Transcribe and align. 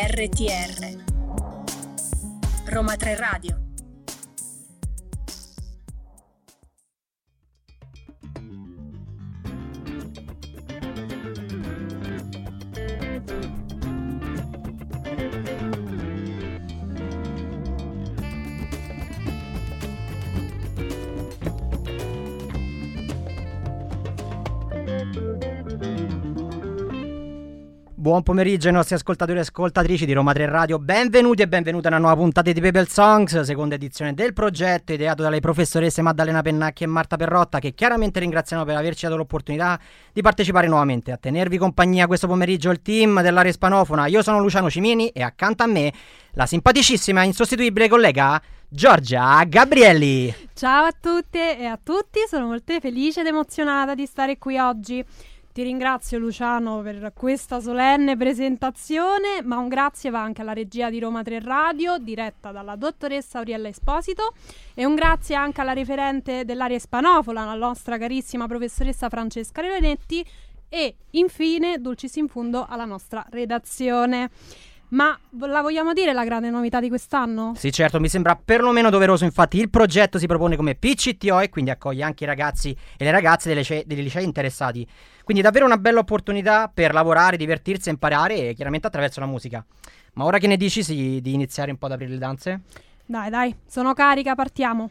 RTR 0.00 0.96
Roma 2.66 2.96
3 2.96 3.16
Radio 3.16 3.57
Buon 28.08 28.22
pomeriggio 28.22 28.68
ai 28.68 28.72
nostri 28.72 28.94
ascoltatori 28.94 29.36
e 29.36 29.42
ascoltatrici 29.42 30.06
di 30.06 30.14
Roma 30.14 30.32
3 30.32 30.46
Radio, 30.46 30.78
benvenuti 30.78 31.42
e 31.42 31.46
benvenute 31.46 31.88
a 31.88 31.90
una 31.90 32.00
nuova 32.00 32.16
puntata 32.16 32.50
di 32.50 32.58
People 32.58 32.86
Songs, 32.88 33.38
seconda 33.42 33.74
edizione 33.74 34.14
del 34.14 34.32
progetto 34.32 34.94
ideato 34.94 35.22
dalle 35.22 35.40
professoresse 35.40 36.00
Maddalena 36.00 36.40
Pennacchi 36.40 36.84
e 36.84 36.86
Marta 36.86 37.16
Perrotta 37.16 37.58
che 37.58 37.74
chiaramente 37.74 38.18
ringraziamo 38.20 38.64
per 38.64 38.76
averci 38.76 39.04
dato 39.04 39.18
l'opportunità 39.18 39.78
di 40.10 40.22
partecipare 40.22 40.68
nuovamente. 40.68 41.12
A 41.12 41.18
tenervi 41.18 41.58
compagnia 41.58 42.06
questo 42.06 42.26
pomeriggio 42.26 42.70
il 42.70 42.80
team 42.80 43.20
dell'area 43.20 43.52
spanofona, 43.52 44.06
io 44.06 44.22
sono 44.22 44.40
Luciano 44.40 44.70
Cimini 44.70 45.08
e 45.08 45.22
accanto 45.22 45.64
a 45.64 45.66
me 45.66 45.92
la 46.30 46.46
simpaticissima 46.46 47.20
e 47.24 47.26
insostituibile 47.26 47.88
collega 47.88 48.40
Giorgia 48.70 49.44
Gabrielli. 49.44 50.34
Ciao 50.54 50.86
a 50.86 50.94
tutte 50.98 51.58
e 51.58 51.66
a 51.66 51.78
tutti, 51.82 52.20
sono 52.26 52.46
molto 52.46 52.72
felice 52.80 53.20
ed 53.20 53.26
emozionata 53.26 53.94
di 53.94 54.06
stare 54.06 54.38
qui 54.38 54.56
oggi. 54.56 55.04
Ti 55.58 55.64
ringrazio 55.64 56.20
Luciano 56.20 56.82
per 56.82 57.10
questa 57.12 57.58
solenne 57.58 58.16
presentazione, 58.16 59.42
ma 59.42 59.56
un 59.56 59.66
grazie 59.66 60.08
va 60.08 60.22
anche 60.22 60.42
alla 60.42 60.52
regia 60.52 60.88
di 60.88 61.00
Roma 61.00 61.24
3 61.24 61.40
Radio, 61.40 61.98
diretta 61.98 62.52
dalla 62.52 62.76
dottoressa 62.76 63.38
Auriella 63.38 63.66
Esposito, 63.66 64.34
e 64.72 64.84
un 64.84 64.94
grazie 64.94 65.34
anche 65.34 65.60
alla 65.60 65.72
referente 65.72 66.44
dell'area 66.44 66.76
ispanofola, 66.76 67.44
la 67.44 67.54
nostra 67.54 67.98
carissima 67.98 68.46
professoressa 68.46 69.08
Francesca 69.08 69.60
Revenetti, 69.60 70.24
e 70.68 70.94
infine, 71.10 71.80
dulcis 71.80 72.14
in 72.14 72.28
fundo, 72.28 72.64
alla 72.64 72.84
nostra 72.84 73.26
redazione. 73.28 74.30
Ma 74.90 75.18
la 75.40 75.60
vogliamo 75.60 75.92
dire 75.92 76.14
la 76.14 76.24
grande 76.24 76.48
novità 76.48 76.80
di 76.80 76.88
quest'anno? 76.88 77.52
Sì, 77.56 77.70
certo, 77.70 78.00
mi 78.00 78.08
sembra 78.08 78.40
perlomeno 78.42 78.88
doveroso. 78.88 79.24
Infatti, 79.24 79.58
il 79.58 79.68
progetto 79.68 80.18
si 80.18 80.26
propone 80.26 80.56
come 80.56 80.76
PCTO 80.76 81.40
e 81.40 81.50
quindi 81.50 81.70
accoglie 81.70 82.04
anche 82.04 82.24
i 82.24 82.26
ragazzi 82.26 82.70
e 82.96 83.04
le 83.04 83.10
ragazze 83.10 83.52
dei 83.84 84.02
licei 84.02 84.24
interessati. 84.24 84.86
Quindi, 85.28 85.44
davvero 85.44 85.66
una 85.66 85.76
bella 85.76 85.98
opportunità 85.98 86.70
per 86.72 86.94
lavorare, 86.94 87.36
divertirsi 87.36 87.90
e 87.90 87.92
imparare, 87.92 88.54
chiaramente 88.54 88.86
attraverso 88.86 89.20
la 89.20 89.26
musica. 89.26 89.62
Ma 90.14 90.24
ora 90.24 90.38
che 90.38 90.46
ne 90.46 90.56
dici 90.56 90.82
sì, 90.82 91.20
di 91.20 91.34
iniziare 91.34 91.70
un 91.70 91.76
po' 91.76 91.84
ad 91.84 91.92
aprire 91.92 92.12
le 92.12 92.16
danze? 92.16 92.60
Dai, 93.04 93.28
dai, 93.28 93.54
sono 93.66 93.92
carica, 93.92 94.34
partiamo. 94.34 94.88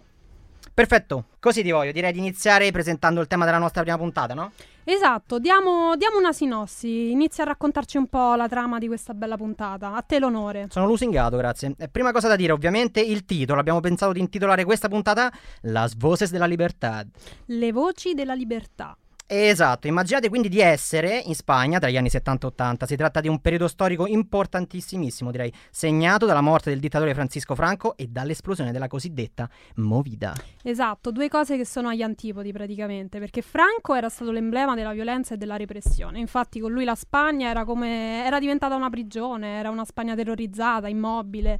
Perfetto, 0.75 1.25
così 1.39 1.63
ti 1.63 1.71
voglio. 1.71 1.91
Direi 1.91 2.11
di 2.11 2.19
iniziare 2.19 2.69
presentando 2.69 3.19
il 3.19 3.25
tema 3.25 3.45
della 3.45 3.57
nostra 3.57 3.81
prima 3.81 3.97
puntata, 3.97 4.35
no? 4.35 4.51
Esatto, 4.83 5.39
diamo, 5.39 5.95
diamo, 5.95 6.19
una 6.19 6.31
sinossi. 6.31 7.09
Inizia 7.09 7.43
a 7.43 7.47
raccontarci 7.47 7.97
un 7.97 8.05
po' 8.05 8.35
la 8.35 8.47
trama 8.47 8.77
di 8.77 8.85
questa 8.85 9.15
bella 9.15 9.37
puntata. 9.37 9.95
A 9.95 10.03
te 10.03 10.19
l'onore. 10.19 10.67
Sono 10.69 10.85
lusingato, 10.85 11.35
grazie. 11.35 11.73
E 11.79 11.87
prima 11.89 12.11
cosa 12.11 12.27
da 12.27 12.35
dire, 12.35 12.51
ovviamente, 12.51 13.01
il 13.01 13.25
titolo. 13.25 13.59
Abbiamo 13.59 13.79
pensato 13.79 14.11
di 14.11 14.19
intitolare 14.19 14.65
questa 14.65 14.87
puntata 14.87 15.31
Las 15.61 15.95
Voces 15.95 16.29
della 16.29 16.45
Libertà. 16.45 17.03
Le 17.45 17.71
voci 17.71 18.13
della 18.13 18.35
libertà. 18.35 18.95
Esatto, 19.29 19.87
immaginate 19.87 20.29
quindi 20.29 20.47
di 20.47 20.61
essere 20.61 21.21
in 21.25 21.35
Spagna 21.35 21.79
tra 21.79 21.89
gli 21.89 21.97
anni 21.97 22.09
70 22.09 22.45
e 22.45 22.49
80. 22.49 22.85
Si 22.85 22.95
tratta 22.95 23.19
di 23.19 23.27
un 23.27 23.41
periodo 23.41 23.67
storico 23.67 24.07
importantissimissimo, 24.07 25.31
direi, 25.31 25.51
segnato 25.69 26.25
dalla 26.25 26.39
morte 26.39 26.69
del 26.69 26.79
dittatore 26.79 27.13
Francisco 27.13 27.53
Franco 27.53 27.97
e 27.97 28.07
dall'esplosione 28.07 28.71
della 28.71 28.87
cosiddetta 28.87 29.49
Movida. 29.75 30.33
Esatto, 30.63 31.11
due 31.11 31.27
cose 31.27 31.57
che 31.57 31.65
sono 31.65 31.89
agli 31.89 32.03
antipodi 32.03 32.53
praticamente, 32.53 33.19
perché 33.19 33.41
Franco 33.41 33.95
era 33.95 34.07
stato 34.07 34.31
l'emblema 34.31 34.75
della 34.75 34.93
violenza 34.93 35.33
e 35.33 35.37
della 35.37 35.57
repressione. 35.57 36.19
Infatti 36.19 36.61
con 36.61 36.71
lui 36.71 36.85
la 36.85 36.95
Spagna 36.95 37.49
era 37.49 37.65
come 37.65 38.25
era 38.25 38.39
diventata 38.39 38.75
una 38.75 38.89
prigione, 38.89 39.57
era 39.59 39.69
una 39.69 39.83
Spagna 39.83 40.15
terrorizzata, 40.15 40.87
immobile. 40.87 41.59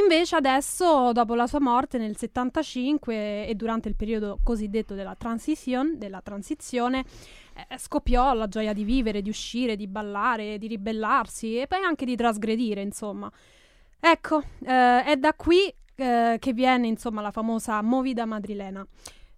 Invece 0.00 0.36
adesso, 0.36 1.12
dopo 1.12 1.34
la 1.34 1.46
sua 1.46 1.60
morte 1.60 1.98
nel 1.98 2.16
75 2.16 3.46
e 3.46 3.54
durante 3.54 3.88
il 3.88 3.96
periodo 3.96 4.38
cosiddetto 4.42 4.94
della 4.94 5.14
transition, 5.16 5.98
della 5.98 6.20
transizione, 6.20 7.04
eh, 7.68 7.78
scoppiò 7.78 8.32
la 8.32 8.46
gioia 8.46 8.72
di 8.72 8.84
vivere, 8.84 9.22
di 9.22 9.28
uscire, 9.28 9.76
di 9.76 9.88
ballare, 9.88 10.58
di 10.58 10.68
ribellarsi 10.68 11.58
e 11.58 11.66
poi 11.66 11.82
anche 11.82 12.04
di 12.04 12.16
trasgredire, 12.16 12.80
insomma. 12.80 13.30
Ecco, 13.98 14.42
eh, 14.64 15.04
è 15.04 15.16
da 15.16 15.34
qui 15.34 15.72
eh, 15.96 16.36
che 16.38 16.52
viene, 16.52 16.86
insomma, 16.86 17.20
la 17.20 17.32
famosa 17.32 17.82
movida 17.82 18.24
madrilena. 18.24 18.86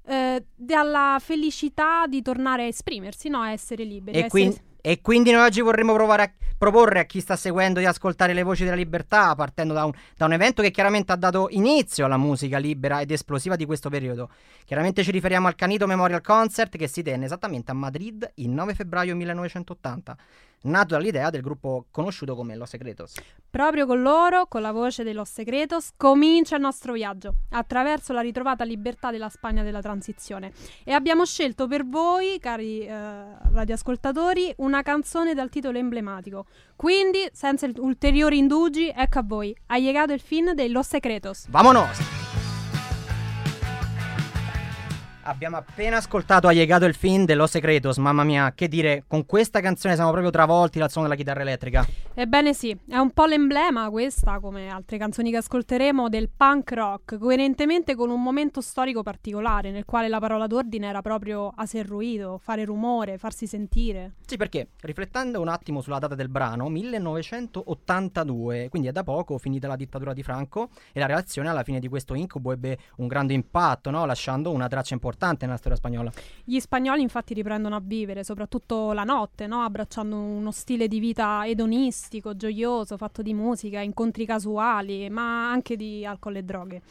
Eh, 0.05 0.45
dalla 0.55 1.17
felicità 1.21 2.07
di 2.07 2.21
tornare 2.21 2.65
a 2.65 2.67
esprimersi, 2.67 3.29
no? 3.29 3.41
A 3.41 3.53
essere 3.53 3.85
liberi. 3.85 4.19
E, 4.19 4.25
essere... 4.25 4.69
e 4.83 5.01
quindi 5.01 5.31
noi 5.31 5.45
oggi 5.45 5.61
vorremmo 5.61 5.93
provare 5.95 6.23
a 6.23 6.33
proporre 6.61 7.01
a 7.01 7.05
chi 7.05 7.21
sta 7.21 7.37
seguendo 7.37 7.79
di 7.79 7.87
ascoltare 7.87 8.35
le 8.35 8.43
voci 8.43 8.65
della 8.65 8.77
libertà, 8.77 9.35
partendo 9.35 9.73
da 9.73 9.87
un, 9.87 9.93
da 10.15 10.27
un, 10.27 10.35
evento 10.35 10.61
che 10.61 10.71
chiaramente 10.71 11.11
ha 11.11 11.17
dato 11.17 11.49
inizio 11.51 12.05
alla 12.05 12.19
musica 12.19 12.59
libera 12.59 13.01
ed 13.01 13.11
esplosiva 13.11 13.57
di 13.57 13.65
questo 13.65 13.89
periodo. 13.89 14.29
Chiaramente 14.67 15.03
ci 15.03 15.11
riferiamo 15.11 15.49
al 15.49 15.55
Canito 15.55 15.87
Memorial 15.87 16.21
Concert 16.21 16.77
che 16.77 16.87
si 16.87 17.03
tenne 17.03 17.25
esattamente 17.25 17.71
a 17.71 17.75
Madrid 17.75 18.31
il 18.35 18.51
9 18.51 18.75
febbraio 18.75 19.17
1980 19.17 20.17
nato 20.63 20.95
dall'idea 20.95 21.31
del 21.31 21.43
gruppo 21.43 21.87
conosciuto 21.91 22.35
come 22.35 22.57
Los 22.57 22.69
Secretos. 22.69 23.15
Proprio 23.49 23.87
con 23.87 24.03
loro, 24.03 24.47
con 24.47 24.63
la 24.63 24.73
voce 24.73 25.03
dei 25.03 25.13
Los 25.13 25.31
Secretos, 25.31 25.91
comincia 25.97 26.57
il 26.57 26.63
nostro 26.63 26.93
viaggio 26.93 27.35
attraverso 27.51 28.13
la 28.13 28.21
ritrovata 28.21 28.65
libertà 28.65 29.11
della 29.11 29.29
Spagna 29.29 29.63
della 29.63 29.81
transizione. 29.81 30.53
E 30.85 30.93
abbiamo 30.93 31.25
scelto 31.25 31.67
per 31.67 31.87
voi, 31.87 32.39
cari 32.39 32.87
eh, 32.87 32.93
radioascoltatori, 33.53 34.55
una 34.59 34.83
canzone 34.83 35.35
dal 35.35 35.49
titolo 35.49 35.79
emblematico. 35.79 36.47
Quindi, 36.77 37.29
senza 37.33 37.69
ulteriori 37.77 38.39
indugi, 38.39 38.93
ecco 38.95 39.19
a 39.19 39.23
voi. 39.25 39.57
Ha 39.67 39.79
llegato 39.79 40.13
il 40.13 40.21
fin 40.21 40.53
dei 40.55 40.71
Los 40.71 40.87
Secretos. 40.87 41.47
Vamonos! 41.49 42.40
Abbiamo 45.31 45.59
appena 45.59 45.99
ascoltato 45.99 46.49
Ha 46.49 46.53
llegato 46.53 46.87
il 46.87 46.95
film 46.95 47.25
dello 47.25 47.47
Secretos, 47.47 47.99
mamma 47.99 48.25
mia, 48.25 48.53
che 48.53 48.67
dire, 48.67 49.05
con 49.07 49.27
questa 49.27 49.61
canzone 49.61 49.95
siamo 49.95 50.11
proprio 50.11 50.33
travolti 50.33 50.81
dal 50.81 50.91
suono 50.91 51.07
della 51.07 51.17
chitarra 51.17 51.43
elettrica. 51.43 51.87
Ebbene 52.15 52.53
sì, 52.53 52.77
è 52.89 52.97
un 52.97 53.13
po' 53.13 53.27
l'emblema 53.27 53.89
questa, 53.91 54.41
come 54.41 54.69
altre 54.69 54.99
canzoni 54.99 55.31
che 55.31 55.37
ascolteremo, 55.37 56.09
del 56.09 56.31
punk 56.37 56.73
rock, 56.73 57.19
coerentemente 57.19 57.95
con 57.95 58.11
un 58.11 58.21
momento 58.21 58.61
storico 58.61 59.05
particolare, 59.05 59.71
nel 59.71 59.85
quale 59.85 60.09
la 60.09 60.19
parola 60.19 60.49
d'ordine 60.49 60.89
era 60.89 61.01
proprio 61.01 61.53
hacer 61.55 61.87
ruido, 61.87 62.41
fare 62.43 62.65
rumore, 62.65 63.17
farsi 63.17 63.47
sentire. 63.47 64.15
Sì, 64.27 64.37
perché, 64.37 64.71
riflettendo 64.81 65.41
un 65.41 65.47
attimo 65.47 65.81
sulla 65.81 66.01
data 66.01 66.17
del 66.17 66.29
brano, 66.29 66.69
1982, 66.69 68.67
quindi 68.69 68.89
è 68.89 68.93
da 68.93 69.05
poco 69.05 69.39
finita 69.39 69.69
la 69.69 69.77
dittatura 69.77 70.13
di 70.13 70.25
Franco, 70.25 70.71
e 70.93 70.99
la 70.99 71.07
reazione 71.07 71.49
alla 71.49 71.63
fine 71.63 71.79
di 71.79 71.87
questo 71.87 72.15
incubo 72.15 72.51
ebbe 72.51 72.79
un 72.97 73.07
grande 73.07 73.33
impatto, 73.33 73.91
no? 73.91 74.05
lasciando 74.05 74.51
una 74.51 74.67
traccia 74.67 74.95
importante 74.95 75.19
importante 75.21 75.45
nella 75.45 75.59
storia 75.59 75.77
spagnola. 75.77 76.11
Gli 76.43 76.59
spagnoli 76.59 77.03
infatti 77.03 77.35
riprendono 77.35 77.77
a 77.77 77.83
vivere, 77.83 78.25
soprattutto 78.25 78.93
la 78.93 79.05
notte, 79.05 79.47
no? 79.47 79.61
abbracciando 79.61 80.17
uno 80.17 80.51
stile 80.51 80.89
di 80.89 80.99
vita 80.99 81.43
edonistico, 81.47 82.35
gioioso, 82.35 82.97
fatto 82.97 83.21
di 83.21 83.35
musica, 83.35 83.81
incontri 83.81 84.25
casuali, 84.25 85.11
ma 85.11 85.51
anche 85.51 85.77
di 85.77 86.07
alcol 86.07 86.37
e 86.37 86.43
droghe. 86.43 86.83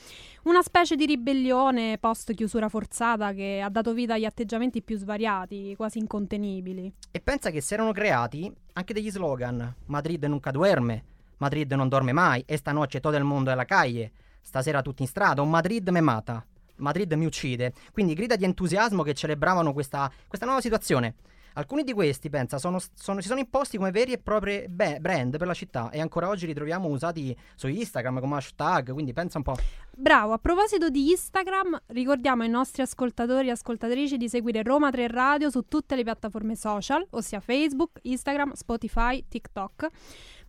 Una 0.44 0.62
specie 0.62 0.96
di 0.96 1.06
ribellione 1.06 1.98
post 1.98 2.34
chiusura 2.34 2.70
forzata 2.70 3.34
che 3.34 3.62
ha 3.64 3.70
dato 3.70 3.94
vita 3.94 4.14
agli 4.14 4.26
atteggiamenti 4.26 4.82
più 4.84 4.98
svariati, 4.98 5.74
quasi 5.76 5.98
incontenibili. 5.98 6.94
E 7.12 7.20
pensa 7.20 7.50
che 7.50 7.62
si 7.62 7.74
erano 7.74 7.92
creati 7.92 8.52
anche 8.74 8.94
degli 8.94 9.10
slogan: 9.10 9.76
Madrid 9.86 10.24
nunca 10.26 10.52
duerme, 10.52 11.04
Madrid 11.38 11.72
non 11.74 11.90
dorme 11.90 12.14
mai, 12.14 12.44
esta 12.46 12.72
noche 12.72 13.00
todo 13.00 13.18
el 13.18 13.24
mundo 13.24 13.50
è 13.52 13.56
la 13.56 13.66
calle, 13.66 14.12
stasera 14.42 14.82
tutti 14.82 15.02
in 15.02 15.08
strada, 15.08 15.42
un 15.42 15.50
Madrid 15.50 15.88
me 15.90 16.02
mata. 16.02 16.46
Madrid 16.80 17.12
mi 17.14 17.26
uccide. 17.26 17.74
Quindi 17.92 18.14
grida 18.14 18.36
di 18.36 18.44
entusiasmo 18.46 19.04
che 19.04 19.14
celebravano 19.14 19.74
questa, 19.74 20.12
questa 20.28 20.46
nuova 20.46 20.62
situazione. 20.62 21.16
Alcuni 21.54 21.84
di 21.84 21.94
questi, 21.94 22.30
pensa, 22.30 22.58
sono, 22.58 22.80
sono, 22.94 23.22
si 23.22 23.28
sono 23.28 23.40
imposti 23.40 23.78
come 23.78 23.92
veri 23.92 24.14
e 24.14 24.18
propri 24.20 24.66
be- 24.70 25.00
brand 25.02 25.38
per 25.38 25.48
la 25.48 25.54
città 25.54 25.90
e 25.90 26.00
ancora 26.00 26.30
oggi 26.30 26.46
li 26.46 26.54
troviamo 26.54 26.88
usati 26.88 27.36
su 27.56 27.68
Instagram 27.68 28.20
come 28.20 28.36
hashtag, 28.36 28.94
quindi 28.94 29.14
pensa 29.14 29.40
un 29.40 29.44
po'. 29.44 29.56
Bravo, 29.92 30.34
a 30.34 30.38
proposito 30.38 30.90
di 30.90 31.10
Instagram, 31.10 31.82
ricordiamo 31.88 32.44
ai 32.44 32.50
nostri 32.50 32.82
ascoltatori 32.82 33.48
e 33.48 33.52
ascoltatrici 33.52 34.16
di 34.16 34.30
seguire 34.30 34.64
Roma 34.64 34.92
3 34.92 35.08
Radio 35.08 35.50
su 35.50 35.66
tutte 35.68 35.96
le 35.96 36.04
piattaforme 36.04 36.56
social, 36.56 37.06
ossia 37.10 37.40
Facebook, 37.40 38.00
Instagram, 38.04 38.54
Spotify, 38.54 39.26
TikTok. 39.28 39.88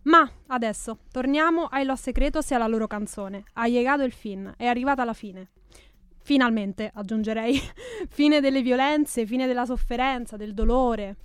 Ma 0.03 0.29
adesso 0.47 0.99
torniamo 1.11 1.65
ai 1.65 1.83
Los 1.83 1.99
Secretos 1.99 2.49
e 2.51 2.55
alla 2.55 2.67
loro 2.67 2.87
canzone. 2.87 3.43
Ha 3.53 3.67
llegato 3.67 4.03
il 4.03 4.13
fin, 4.13 4.53
è 4.55 4.65
arrivata 4.65 5.03
la 5.03 5.13
fine. 5.13 5.49
Finalmente, 6.23 6.91
aggiungerei, 6.93 7.59
fine 8.09 8.39
delle 8.39 8.61
violenze, 8.61 9.25
fine 9.25 9.47
della 9.47 9.65
sofferenza, 9.65 10.37
del 10.37 10.53
dolore. 10.53 11.15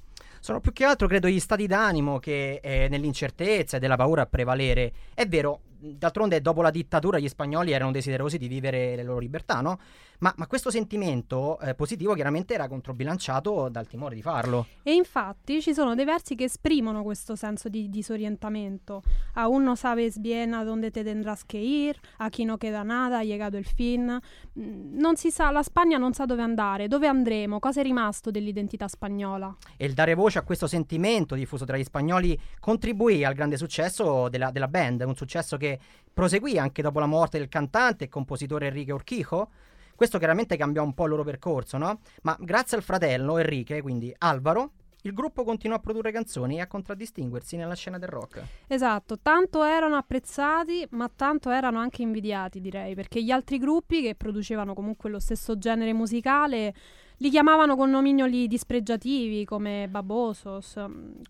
Sono 0.41 0.61
più 0.61 0.73
che 0.73 0.85
altro, 0.85 1.09
credo, 1.09 1.29
gli 1.29 1.41
stati 1.41 1.67
d'animo 1.67 2.19
che 2.19 2.61
eh, 2.63 2.89
nell'incertezza 2.89 3.77
e 3.77 3.81
della 3.81 3.97
paura 3.97 4.23
a 4.23 4.27
prevalere. 4.27 4.93
È 5.13 5.27
vero, 5.27 5.61
d'altronde 5.97 6.41
dopo 6.41 6.63
la 6.63 6.71
dittatura 6.71 7.19
gli 7.19 7.29
spagnoli 7.29 7.73
erano 7.73 7.91
desiderosi 7.91 8.39
di 8.39 8.49
vivere 8.49 8.97
le 8.97 9.03
loro 9.03 9.19
libertà, 9.19 9.61
no? 9.61 9.79
Ma, 10.19 10.33
ma 10.37 10.47
questo 10.47 10.71
sentimento 10.71 11.59
eh, 11.61 11.75
positivo 11.75 12.15
chiaramente 12.15 12.55
era 12.55 12.69
controbilanciato 12.69 13.69
dal 13.69 13.87
timore 13.87 14.15
di 14.15 14.23
farlo. 14.23 14.67
E 14.83 14.95
infatti 14.95 15.61
ci 15.61 15.75
sono 15.75 15.95
dei 15.95 16.05
versi 16.07 16.35
che 16.35 16.45
esprimono 16.45 17.03
questo 17.03 17.37
senso 17.37 17.69
di 17.69 17.91
disorientamento. 17.91 19.03
A 19.35 19.49
uno 19.49 19.75
sabes 19.77 20.19
bien 20.19 20.55
a 20.55 20.65
donde 20.65 20.91
te 20.91 21.05
tendrás 21.05 21.45
que 21.45 21.59
ir, 21.59 21.99
a 22.19 22.31
chi 22.31 22.45
no 22.45 22.57
queda 22.57 22.83
nada, 22.83 23.19
ha 23.19 23.23
llegato 23.23 23.57
il 23.57 23.67
fin. 23.67 24.19
Mm, 24.59 24.99
non 24.99 25.17
si 25.17 25.31
sa, 25.31 25.51
la 25.51 25.63
Spagna 25.63 25.99
non 25.99 26.15
sa 26.15 26.25
dove 26.25 26.43
andare, 26.43 26.89
dove 26.89 27.07
andremo, 27.07 27.59
cosa 27.59 27.81
è 27.81 27.83
rimasto 27.83 28.31
dell'identità 28.31 28.89
spagnola. 28.89 29.55
E 29.77 29.85
il 29.85 29.93
dare 29.93 30.15
voce 30.15 30.39
a 30.39 30.43
questo 30.43 30.67
sentimento 30.67 31.35
diffuso 31.35 31.67
tra 31.67 31.77
gli 31.77 31.85
spagnoli 31.85 32.39
contribuì 32.59 33.25
al 33.25 33.35
grande 33.35 33.59
successo 33.59 34.29
della, 34.29 34.51
della 34.51 34.69
band, 34.69 35.03
un 35.03 35.15
successo 35.15 35.57
che 35.59 35.76
proseguì 36.13 36.59
anche 36.59 36.83
dopo 36.83 36.99
la 36.99 37.07
morte 37.07 37.39
del 37.39 37.49
cantante 37.49 38.05
e 38.05 38.09
compositore 38.09 38.67
Enrique 38.67 38.93
Urquijo. 38.93 39.51
Questo 39.95 40.19
chiaramente 40.19 40.57
cambiò 40.57 40.83
un 40.83 40.95
po' 40.95 41.05
il 41.05 41.11
loro 41.11 41.25
percorso, 41.25 41.79
no? 41.79 42.01
Ma 42.23 42.37
grazie 42.39 42.77
al 42.77 42.83
fratello 42.83 43.39
Enrique, 43.39 43.81
quindi 43.81 44.15
Alvaro, 44.19 44.73
il 45.03 45.13
gruppo 45.13 45.45
continuò 45.45 45.77
a 45.77 45.81
produrre 45.81 46.11
canzoni 46.11 46.57
e 46.57 46.61
a 46.61 46.67
contraddistinguersi 46.67 47.57
nella 47.57 47.75
scena 47.75 47.97
del 47.97 48.09
rock. 48.09 48.43
Esatto, 48.67 49.21
tanto 49.21 49.63
erano 49.63 49.97
apprezzati, 49.97 50.87
ma 50.91 51.09
tanto 51.15 51.51
erano 51.51 51.79
anche 51.79 52.03
invidiati, 52.03 52.61
direi, 52.61 52.95
perché 52.95 53.23
gli 53.23 53.31
altri 53.31 53.59
gruppi 53.59 54.03
che 54.03 54.17
producevano 54.17 54.75
comunque 54.75 55.09
lo 55.09 55.21
stesso 55.21 55.57
genere 55.59 55.93
musicale 55.93 56.75
li 57.19 57.31
chiamavano 57.31 57.77
con 57.77 57.89
nomignoli 57.91 58.47
dispregiativi 58.47 59.45
come 59.45 59.89
babosos. 59.89 60.77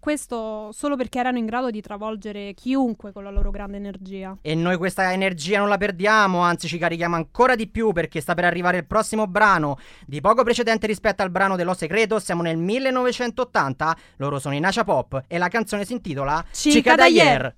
Questo 0.00 0.71
solo 0.73 0.97
perché 0.97 1.19
erano 1.19 1.38
in 1.38 1.47
grado 1.47 1.71
di 1.71 1.81
travolgere 1.81 2.55
chiunque 2.55 3.12
con 3.12 3.23
la 3.23 3.31
loro 3.31 3.50
grande 3.50 3.77
energia. 3.77 4.37
E 4.43 4.55
noi 4.55 4.77
questa 4.77 5.12
energia 5.12 5.59
non 5.59 5.69
la 5.69 5.77
perdiamo, 5.77 6.41
anzi 6.41 6.67
ci 6.67 6.79
carichiamo 6.79 7.15
ancora 7.15 7.55
di 7.55 7.69
più 7.69 7.93
perché 7.93 8.21
sta 8.21 8.35
per 8.35 8.44
arrivare 8.44 8.79
il 8.79 8.87
prossimo 8.87 9.27
brano, 9.27 9.79
di 10.06 10.21
poco 10.21 10.43
precedente 10.43 10.87
rispetto 10.87 11.23
al 11.23 11.31
brano 11.31 11.56
dello 11.56 11.75
Secreto. 11.75 12.19
Siamo 12.19 12.43
nel 12.43 12.56
1980, 12.56 13.97
loro 14.17 14.38
sono 14.38 14.55
i 14.55 14.61
Nacha 14.61 14.85
Pop 14.85 15.25
e 15.29 15.38
la 15.38 15.49
canzone 15.49 15.85
si 15.85 15.93
intitola 15.93 16.44
Chica 16.50 16.94
d'ayer. 16.97 17.55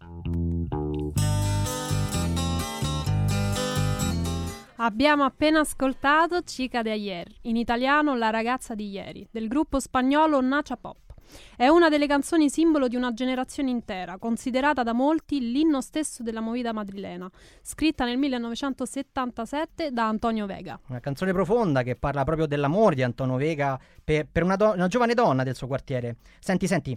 Abbiamo 4.81 5.25
appena 5.25 5.59
ascoltato 5.59 6.41
Chica 6.43 6.83
de 6.83 6.93
ayer, 6.93 7.27
in 7.43 7.57
italiano 7.57 8.15
La 8.15 8.31
ragazza 8.31 8.77
di 8.77 8.89
ieri, 8.91 9.27
del 9.29 9.49
gruppo 9.49 9.81
spagnolo 9.81 10.41
Nacha 10.41 10.77
Pop. 10.77 11.15
È 11.57 11.67
una 11.67 11.89
delle 11.89 12.07
canzoni 12.07 12.49
simbolo 12.49 12.87
di 12.87 12.95
una 12.95 13.13
generazione 13.13 13.71
intera, 13.71 14.19
considerata 14.19 14.85
da 14.85 14.93
molti 14.93 15.51
l'inno 15.51 15.81
stesso 15.81 16.23
della 16.23 16.41
movida 16.41 16.73
madrilena, 16.73 17.29
scritta 17.61 18.05
nel 18.05 18.19
1977 18.19 19.91
da 19.91 20.07
Antonio 20.07 20.47
Vega. 20.47 20.79
Una 20.87 21.01
canzone 21.01 21.33
profonda 21.33 21.83
che 21.83 21.97
parla 21.97 22.23
proprio 22.23 22.47
dell'amore 22.47 22.95
di 22.95 23.03
Antonio 23.03 23.35
Vega 23.35 23.77
per, 24.05 24.29
per 24.31 24.45
una, 24.45 24.55
do- 24.55 24.75
una 24.75 24.87
giovane 24.87 25.15
donna 25.15 25.43
del 25.43 25.57
suo 25.57 25.67
quartiere. 25.67 26.19
Senti, 26.39 26.69
senti, 26.69 26.97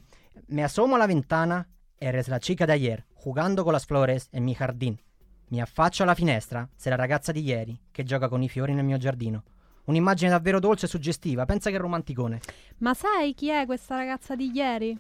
me 0.50 0.62
asomo 0.62 0.98
la 0.98 1.08
ventana, 1.08 1.68
eres 1.96 2.28
la 2.28 2.38
chica 2.38 2.68
de 2.68 2.74
ayer, 2.74 3.06
jugando 3.16 3.64
con 3.64 3.74
las 3.74 3.88
flores 3.88 4.28
en 4.32 4.44
mi 4.44 4.54
jardín. 4.54 5.00
Mi 5.52 5.60
affaccio 5.60 6.04
alla 6.04 6.14
finestra, 6.16 6.66
sei 6.78 6.92
la 6.92 6.98
ragazza 6.98 7.34
di 7.34 7.44
ieri, 7.44 7.78
che 7.92 8.04
gioca 8.04 8.30
con 8.30 8.42
i 8.42 8.48
fiori 8.48 8.74
nel 8.74 8.86
mio 8.86 8.96
giardino. 8.96 9.44
Un'immagine 9.84 10.30
davvero 10.30 10.62
dolce 10.62 10.86
e 10.86 10.90
suggestiva, 10.90 11.44
pensa 11.44 11.70
che 11.70 11.78
romanticone. 11.78 12.40
Ma 12.78 12.94
sai 12.94 13.34
chi 13.34 13.50
è 13.50 13.66
questa 13.66 13.98
ragazza 13.98 14.34
di 14.34 14.50
ieri? 14.50 14.98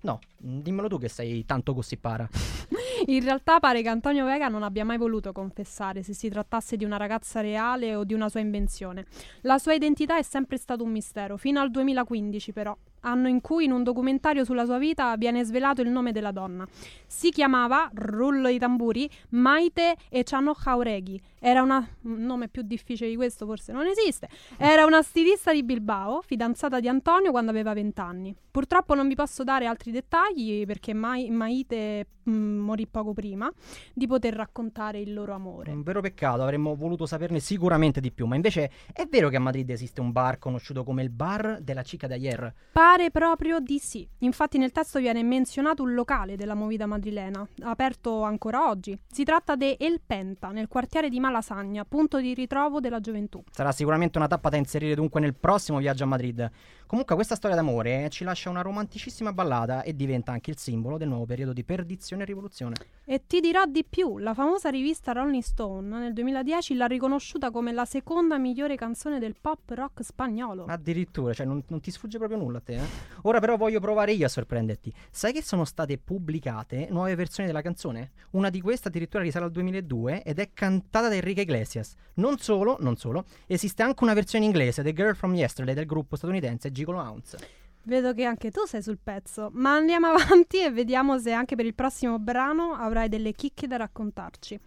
No, 0.00 0.18
dimmelo 0.38 0.88
tu 0.88 0.98
che 0.98 1.08
sei 1.08 1.44
tanto 1.44 1.74
gossipara. 1.74 2.26
In 3.06 3.22
realtà 3.22 3.60
pare 3.60 3.82
che 3.82 3.90
Antonio 3.90 4.24
Vega 4.24 4.48
non 4.48 4.62
abbia 4.62 4.86
mai 4.86 4.96
voluto 4.96 5.30
confessare 5.32 6.02
se 6.02 6.14
si 6.14 6.30
trattasse 6.30 6.78
di 6.78 6.86
una 6.86 6.96
ragazza 6.96 7.42
reale 7.42 7.94
o 7.94 8.04
di 8.04 8.14
una 8.14 8.30
sua 8.30 8.40
invenzione. 8.40 9.04
La 9.42 9.58
sua 9.58 9.74
identità 9.74 10.16
è 10.16 10.22
sempre 10.22 10.56
stato 10.56 10.82
un 10.84 10.90
mistero, 10.90 11.36
fino 11.36 11.60
al 11.60 11.70
2015 11.70 12.52
però, 12.52 12.74
anno 13.02 13.28
in 13.28 13.40
cui 13.40 13.64
in 13.64 13.72
un 13.72 13.82
documentario 13.82 14.44
sulla 14.44 14.64
sua 14.64 14.78
vita 14.78 15.16
viene 15.16 15.44
svelato 15.44 15.80
il 15.82 15.88
nome 15.88 16.12
della 16.12 16.32
donna. 16.32 16.66
Si 17.06 17.30
chiamava, 17.30 17.90
rullo 17.94 18.48
i 18.48 18.58
tamburi, 18.58 19.08
Maite 19.30 19.96
Echano 20.08 20.54
Jauregui. 20.54 21.20
Era 21.44 21.60
una... 21.60 21.84
un 22.02 22.24
nome 22.24 22.46
più 22.48 22.62
difficile 22.62 23.08
di 23.10 23.16
questo 23.16 23.46
forse 23.46 23.72
non 23.72 23.86
esiste. 23.86 24.28
Era 24.56 24.84
una 24.84 25.02
stilista 25.02 25.52
di 25.52 25.64
Bilbao, 25.64 26.22
fidanzata 26.22 26.78
di 26.78 26.86
Antonio 26.86 27.32
quando 27.32 27.50
aveva 27.50 27.72
20 27.72 28.00
anni. 28.00 28.34
Purtroppo 28.50 28.94
non 28.94 29.08
vi 29.08 29.16
posso 29.16 29.42
dare 29.42 29.66
altri 29.66 29.90
dettagli 29.90 30.64
perché 30.66 30.92
Mai- 30.94 31.30
Maite 31.30 32.06
mh, 32.22 32.32
morì 32.32 32.86
poco 32.86 33.12
prima 33.12 33.50
di 33.92 34.06
poter 34.06 34.34
raccontare 34.34 35.00
il 35.00 35.12
loro 35.12 35.34
amore. 35.34 35.72
Un 35.72 35.82
vero 35.82 36.00
peccato, 36.00 36.42
avremmo 36.42 36.74
voluto 36.74 37.06
saperne 37.06 37.40
sicuramente 37.40 38.00
di 38.00 38.12
più, 38.12 38.26
ma 38.26 38.34
invece 38.34 38.70
è 38.92 39.06
vero 39.06 39.28
che 39.28 39.36
a 39.36 39.40
Madrid 39.40 39.68
esiste 39.70 40.00
un 40.00 40.12
bar 40.12 40.38
conosciuto 40.38 40.84
come 40.84 41.02
il 41.02 41.10
bar 41.10 41.58
della 41.60 41.82
Chica 41.82 42.06
d'Ayer. 42.06 42.54
Pare 42.72 43.10
proprio 43.10 43.58
di 43.58 43.78
sì. 43.78 44.06
Infatti 44.18 44.58
nel 44.58 44.70
testo 44.70 44.98
viene 44.98 45.22
menzionato 45.22 45.82
un 45.82 45.94
locale 45.94 46.36
della 46.36 46.54
movida 46.54 46.86
madrilena, 46.86 47.46
aperto 47.62 48.22
ancora 48.22 48.68
oggi. 48.68 48.98
Si 49.10 49.24
tratta 49.24 49.56
de 49.56 49.76
El 49.78 50.00
Penta, 50.04 50.50
nel 50.50 50.68
quartiere 50.68 51.08
di 51.08 51.20
Malasagna, 51.32 51.86
punto 51.86 52.20
di 52.20 52.34
ritrovo 52.34 52.78
della 52.78 53.00
gioventù. 53.00 53.42
Sarà 53.50 53.72
sicuramente 53.72 54.18
una 54.18 54.26
tappa 54.26 54.50
da 54.50 54.58
inserire 54.58 54.94
dunque 54.94 55.18
nel 55.18 55.34
prossimo 55.34 55.78
viaggio 55.78 56.04
a 56.04 56.06
Madrid. 56.06 56.50
Comunque 56.92 57.14
questa 57.14 57.36
storia 57.36 57.56
d'amore 57.56 58.10
ci 58.10 58.22
lascia 58.22 58.50
una 58.50 58.60
romanticissima 58.60 59.32
ballata 59.32 59.82
e 59.82 59.96
diventa 59.96 60.30
anche 60.32 60.50
il 60.50 60.58
simbolo 60.58 60.98
del 60.98 61.08
nuovo 61.08 61.24
periodo 61.24 61.54
di 61.54 61.64
perdizione 61.64 62.24
e 62.24 62.26
rivoluzione. 62.26 62.74
E 63.06 63.22
ti 63.26 63.40
dirò 63.40 63.64
di 63.64 63.82
più, 63.82 64.18
la 64.18 64.34
famosa 64.34 64.68
rivista 64.68 65.12
Rolling 65.12 65.42
Stone 65.42 65.98
nel 65.98 66.12
2010 66.12 66.74
l'ha 66.74 66.84
riconosciuta 66.84 67.50
come 67.50 67.72
la 67.72 67.86
seconda 67.86 68.36
migliore 68.36 68.76
canzone 68.76 69.18
del 69.18 69.36
pop 69.40 69.70
rock 69.70 70.04
spagnolo. 70.04 70.66
Addirittura, 70.66 71.32
cioè 71.32 71.46
non, 71.46 71.62
non 71.68 71.80
ti 71.80 71.90
sfugge 71.90 72.18
proprio 72.18 72.38
nulla 72.38 72.58
a 72.58 72.60
te. 72.60 72.74
Eh? 72.74 72.86
Ora 73.22 73.40
però 73.40 73.56
voglio 73.56 73.80
provare 73.80 74.12
io 74.12 74.26
a 74.26 74.28
sorprenderti. 74.28 74.92
Sai 75.10 75.32
che 75.32 75.42
sono 75.42 75.64
state 75.64 75.96
pubblicate 75.96 76.88
nuove 76.90 77.14
versioni 77.14 77.48
della 77.48 77.62
canzone? 77.62 78.10
Una 78.32 78.50
di 78.50 78.60
queste 78.60 78.88
addirittura 78.88 79.22
risale 79.22 79.46
al 79.46 79.50
2002 79.50 80.24
ed 80.24 80.38
è 80.38 80.50
cantata 80.52 81.08
da 81.08 81.20
Enrique 81.22 81.42
Iglesias. 81.42 81.94
Non 82.14 82.38
solo, 82.38 82.76
non 82.80 82.96
solo, 82.96 83.24
esiste 83.46 83.82
anche 83.82 84.02
una 84.02 84.12
versione 84.12 84.44
inglese, 84.44 84.82
The 84.82 84.92
Girl 84.92 85.14
from 85.14 85.34
Yesterday, 85.34 85.74
del 85.74 85.86
gruppo 85.86 86.16
statunitense 86.16 86.72
Gigolo 86.72 86.98
Ounce. 86.98 87.60
Vedo 87.84 88.12
che 88.12 88.24
anche 88.24 88.50
tu 88.50 88.64
sei 88.66 88.82
sul 88.82 88.98
pezzo, 89.02 89.50
ma 89.54 89.74
andiamo 89.74 90.08
avanti 90.14 90.60
e 90.60 90.70
vediamo 90.70 91.18
se 91.18 91.32
anche 91.32 91.56
per 91.56 91.64
il 91.64 91.74
prossimo 91.74 92.18
brano 92.18 92.74
avrai 92.74 93.08
delle 93.08 93.32
chicche 93.32 93.66
da 93.66 93.76
raccontarci. 93.76 94.58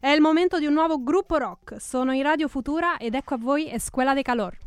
È 0.00 0.08
il 0.08 0.20
momento 0.20 0.58
di 0.58 0.66
un 0.66 0.72
nuovo 0.72 1.02
gruppo 1.02 1.36
rock, 1.36 1.80
sono 1.80 2.12
i 2.12 2.22
Radio 2.22 2.48
Futura 2.48 2.96
ed 2.96 3.14
ecco 3.14 3.34
a 3.34 3.38
voi 3.38 3.70
Escuela 3.70 4.14
de 4.14 4.22
Calor. 4.22 4.63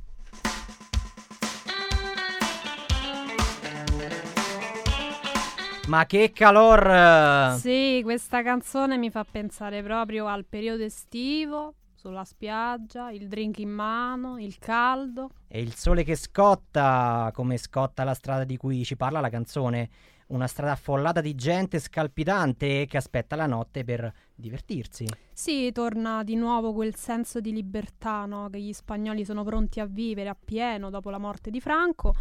Ma 5.88 6.06
che 6.06 6.34
calor! 6.34 7.58
Sì, 7.60 8.02
questa 8.04 8.44
canzone 8.44 8.98
mi 8.98 9.10
fa 9.10 9.24
pensare 9.24 9.82
proprio 9.82 10.28
al 10.28 10.44
periodo 10.44 10.84
estivo, 10.84 11.76
sulla 11.96 12.26
spiaggia, 12.26 13.10
il 13.10 13.30
drink 13.30 13.60
in 13.60 13.70
mano, 13.70 14.38
il 14.38 14.58
caldo. 14.58 15.30
E 15.48 15.62
il 15.62 15.74
sole 15.76 16.04
che 16.04 16.18
scotta, 16.18 17.32
come 17.34 17.56
scotta 17.56 18.04
la 18.04 18.14
strada 18.14 18.44
di 18.44 18.58
cui 18.58 18.84
ci 18.84 18.98
parla 18.98 19.22
la 19.22 19.30
canzone. 19.30 19.90
Una 20.28 20.48
strada 20.48 20.74
affollata 20.74 21.22
di 21.22 21.34
gente 21.36 21.80
scalpitante 21.80 22.86
che 22.86 22.98
aspetta 22.98 23.38
la 23.38 23.46
notte 23.46 23.86
per 23.86 24.12
divertirsi. 24.36 25.08
Sì, 25.32 25.72
torna 25.72 26.22
di 26.24 26.36
nuovo 26.36 26.74
quel 26.74 26.96
senso 26.96 27.40
di 27.40 27.54
libertà 27.54 28.26
no? 28.26 28.50
che 28.50 28.60
gli 28.60 28.74
spagnoli 28.74 29.24
sono 29.24 29.46
pronti 29.46 29.80
a 29.80 29.86
vivere 29.86 30.28
appieno 30.28 30.90
dopo 30.90 31.10
la 31.10 31.18
morte 31.18 31.50
di 31.50 31.62
Franco. 31.62 32.14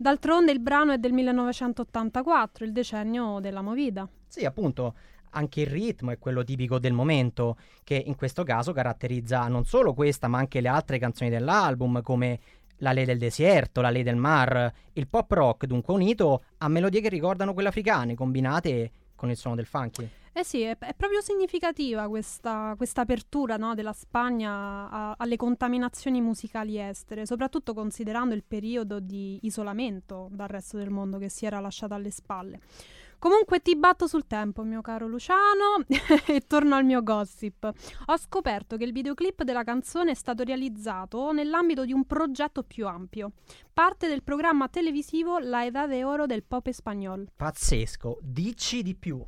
D'altronde 0.00 0.50
il 0.50 0.60
brano 0.60 0.92
è 0.92 0.96
del 0.96 1.12
1984, 1.12 2.64
il 2.64 2.72
decennio 2.72 3.38
della 3.38 3.60
movida. 3.60 4.08
Sì, 4.26 4.46
appunto, 4.46 4.94
anche 5.32 5.60
il 5.60 5.66
ritmo 5.66 6.10
è 6.10 6.18
quello 6.18 6.42
tipico 6.42 6.78
del 6.78 6.94
momento, 6.94 7.58
che 7.84 8.02
in 8.06 8.14
questo 8.14 8.42
caso 8.42 8.72
caratterizza 8.72 9.46
non 9.48 9.66
solo 9.66 9.92
questa, 9.92 10.26
ma 10.26 10.38
anche 10.38 10.62
le 10.62 10.68
altre 10.68 10.98
canzoni 10.98 11.28
dell'album, 11.28 12.00
come 12.00 12.40
La 12.78 12.92
Lei 12.92 13.04
del 13.04 13.18
Desierto, 13.18 13.82
La 13.82 13.90
Lei 13.90 14.02
del 14.02 14.16
Mar, 14.16 14.72
il 14.94 15.06
pop 15.06 15.30
rock 15.32 15.66
dunque 15.66 15.92
unito 15.92 16.44
a 16.56 16.68
melodie 16.68 17.02
che 17.02 17.10
ricordano 17.10 17.52
quelle 17.52 17.68
africane, 17.68 18.14
combinate 18.14 18.92
con 19.14 19.28
il 19.28 19.36
suono 19.36 19.56
del 19.56 19.66
funky. 19.66 20.08
Eh 20.32 20.44
sì, 20.44 20.60
è, 20.60 20.78
è 20.78 20.94
proprio 20.94 21.20
significativa 21.20 22.08
questa, 22.08 22.76
apertura 22.94 23.56
no, 23.56 23.74
della 23.74 23.92
Spagna 23.92 24.88
a- 24.88 25.14
alle 25.18 25.36
contaminazioni 25.36 26.20
musicali 26.20 26.78
estere, 26.78 27.26
soprattutto 27.26 27.74
considerando 27.74 28.34
il 28.34 28.44
periodo 28.46 29.00
di 29.00 29.40
isolamento 29.42 30.28
dal 30.30 30.48
resto 30.48 30.76
del 30.76 30.90
mondo 30.90 31.18
che 31.18 31.28
si 31.28 31.46
era 31.46 31.58
lasciato 31.58 31.94
alle 31.94 32.10
spalle. 32.10 32.60
Comunque 33.20 33.60
ti 33.60 33.76
batto 33.76 34.06
sul 34.06 34.26
tempo, 34.26 34.62
mio 34.62 34.80
caro 34.80 35.06
Luciano, 35.06 35.84
e 36.26 36.40
torno 36.46 36.74
al 36.74 36.86
mio 36.86 37.02
gossip. 37.02 37.70
Ho 38.06 38.16
scoperto 38.16 38.78
che 38.78 38.84
il 38.84 38.92
videoclip 38.92 39.42
della 39.42 39.62
canzone 39.62 40.12
è 40.12 40.14
stato 40.14 40.42
realizzato 40.42 41.30
nell'ambito 41.30 41.84
di 41.84 41.92
un 41.92 42.06
progetto 42.06 42.62
più 42.62 42.86
ampio. 42.86 43.32
Parte 43.74 44.08
del 44.08 44.22
programma 44.22 44.68
televisivo 44.68 45.38
La 45.38 45.66
Edad 45.66 45.90
de 45.90 46.02
Oro 46.02 46.24
del 46.24 46.44
Pop 46.44 46.66
Espagnol. 46.68 47.28
Pazzesco, 47.36 48.20
dici 48.22 48.82
di 48.82 48.94
più. 48.94 49.22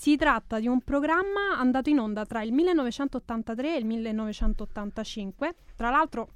Si 0.00 0.16
tratta 0.16 0.58
di 0.58 0.66
un 0.66 0.80
programma 0.80 1.58
andato 1.58 1.90
in 1.90 1.98
onda 1.98 2.24
tra 2.24 2.40
il 2.40 2.54
1983 2.54 3.74
e 3.74 3.78
il 3.80 3.84
1985. 3.84 5.54
Tra 5.76 5.90
l'altro 5.90 6.28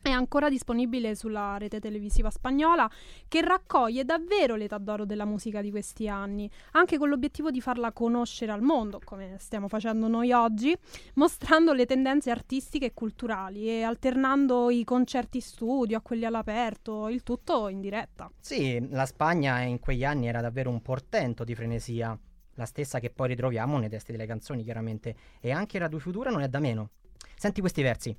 è 0.00 0.10
ancora 0.10 0.48
disponibile 0.48 1.16
sulla 1.16 1.58
rete 1.58 1.80
televisiva 1.80 2.30
spagnola 2.30 2.88
che 3.26 3.40
raccoglie 3.40 4.04
davvero 4.04 4.54
l'età 4.54 4.78
d'oro 4.78 5.04
della 5.06 5.24
musica 5.24 5.60
di 5.60 5.72
questi 5.72 6.08
anni, 6.08 6.48
anche 6.74 6.98
con 6.98 7.08
l'obiettivo 7.08 7.50
di 7.50 7.60
farla 7.60 7.90
conoscere 7.90 8.52
al 8.52 8.62
mondo, 8.62 9.00
come 9.02 9.34
stiamo 9.40 9.66
facendo 9.66 10.06
noi 10.06 10.30
oggi, 10.30 10.72
mostrando 11.14 11.72
le 11.72 11.86
tendenze 11.86 12.30
artistiche 12.30 12.86
e 12.86 12.94
culturali 12.94 13.66
e 13.66 13.82
alternando 13.82 14.70
i 14.70 14.84
concerti 14.84 15.40
studio 15.40 15.98
a 15.98 16.00
quelli 16.00 16.26
all'aperto, 16.26 17.08
il 17.08 17.24
tutto 17.24 17.66
in 17.66 17.80
diretta. 17.80 18.30
Sì, 18.38 18.86
la 18.90 19.04
Spagna 19.04 19.62
in 19.62 19.80
quegli 19.80 20.04
anni 20.04 20.28
era 20.28 20.40
davvero 20.40 20.70
un 20.70 20.80
portento 20.80 21.42
di 21.42 21.56
frenesia 21.56 22.16
la 22.60 22.66
stessa 22.66 23.00
che 23.00 23.08
poi 23.08 23.28
ritroviamo 23.28 23.78
nei 23.78 23.88
testi 23.88 24.12
delle 24.12 24.26
canzoni, 24.26 24.62
chiaramente, 24.62 25.16
e 25.40 25.50
anche 25.50 25.78
Radio 25.78 25.98
Futura 25.98 26.30
non 26.30 26.42
è 26.42 26.48
da 26.48 26.60
meno. 26.60 26.90
Senti 27.34 27.60
questi 27.60 27.80
versi. 27.80 28.14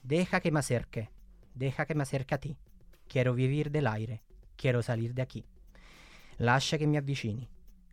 Deja 0.00 0.40
que 0.40 0.50
me 0.50 0.58
acerque, 0.58 1.10
deja 1.50 1.86
que 1.86 1.94
me 1.94 2.02
acerque 2.02 2.36
a 2.36 2.38
ti. 2.38 2.54
Quiero 3.06 3.32
vivir 3.32 3.70
del 3.70 3.86
aire, 3.86 4.22
quiero 4.54 4.82
salir 4.82 5.12
de 5.12 5.22
aquí. 5.22 5.44
Lascia 6.36 6.76
che 6.76 6.84
mi 6.84 6.98
avvicini, 6.98 7.48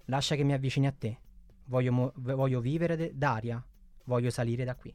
lascia 0.05 0.35
che 0.35 0.43
mi 0.43 0.53
avvicini 0.53 0.85
a 0.85 0.91
te. 0.91 1.17
Voglio, 1.67 1.91
mo- 1.93 2.11
voglio 2.15 2.59
vivere 2.59 2.97
de- 2.97 3.11
d'aria, 3.15 3.65
voglio 4.03 4.29
salire 4.29 4.65
da 4.65 4.75
qui. 4.75 4.93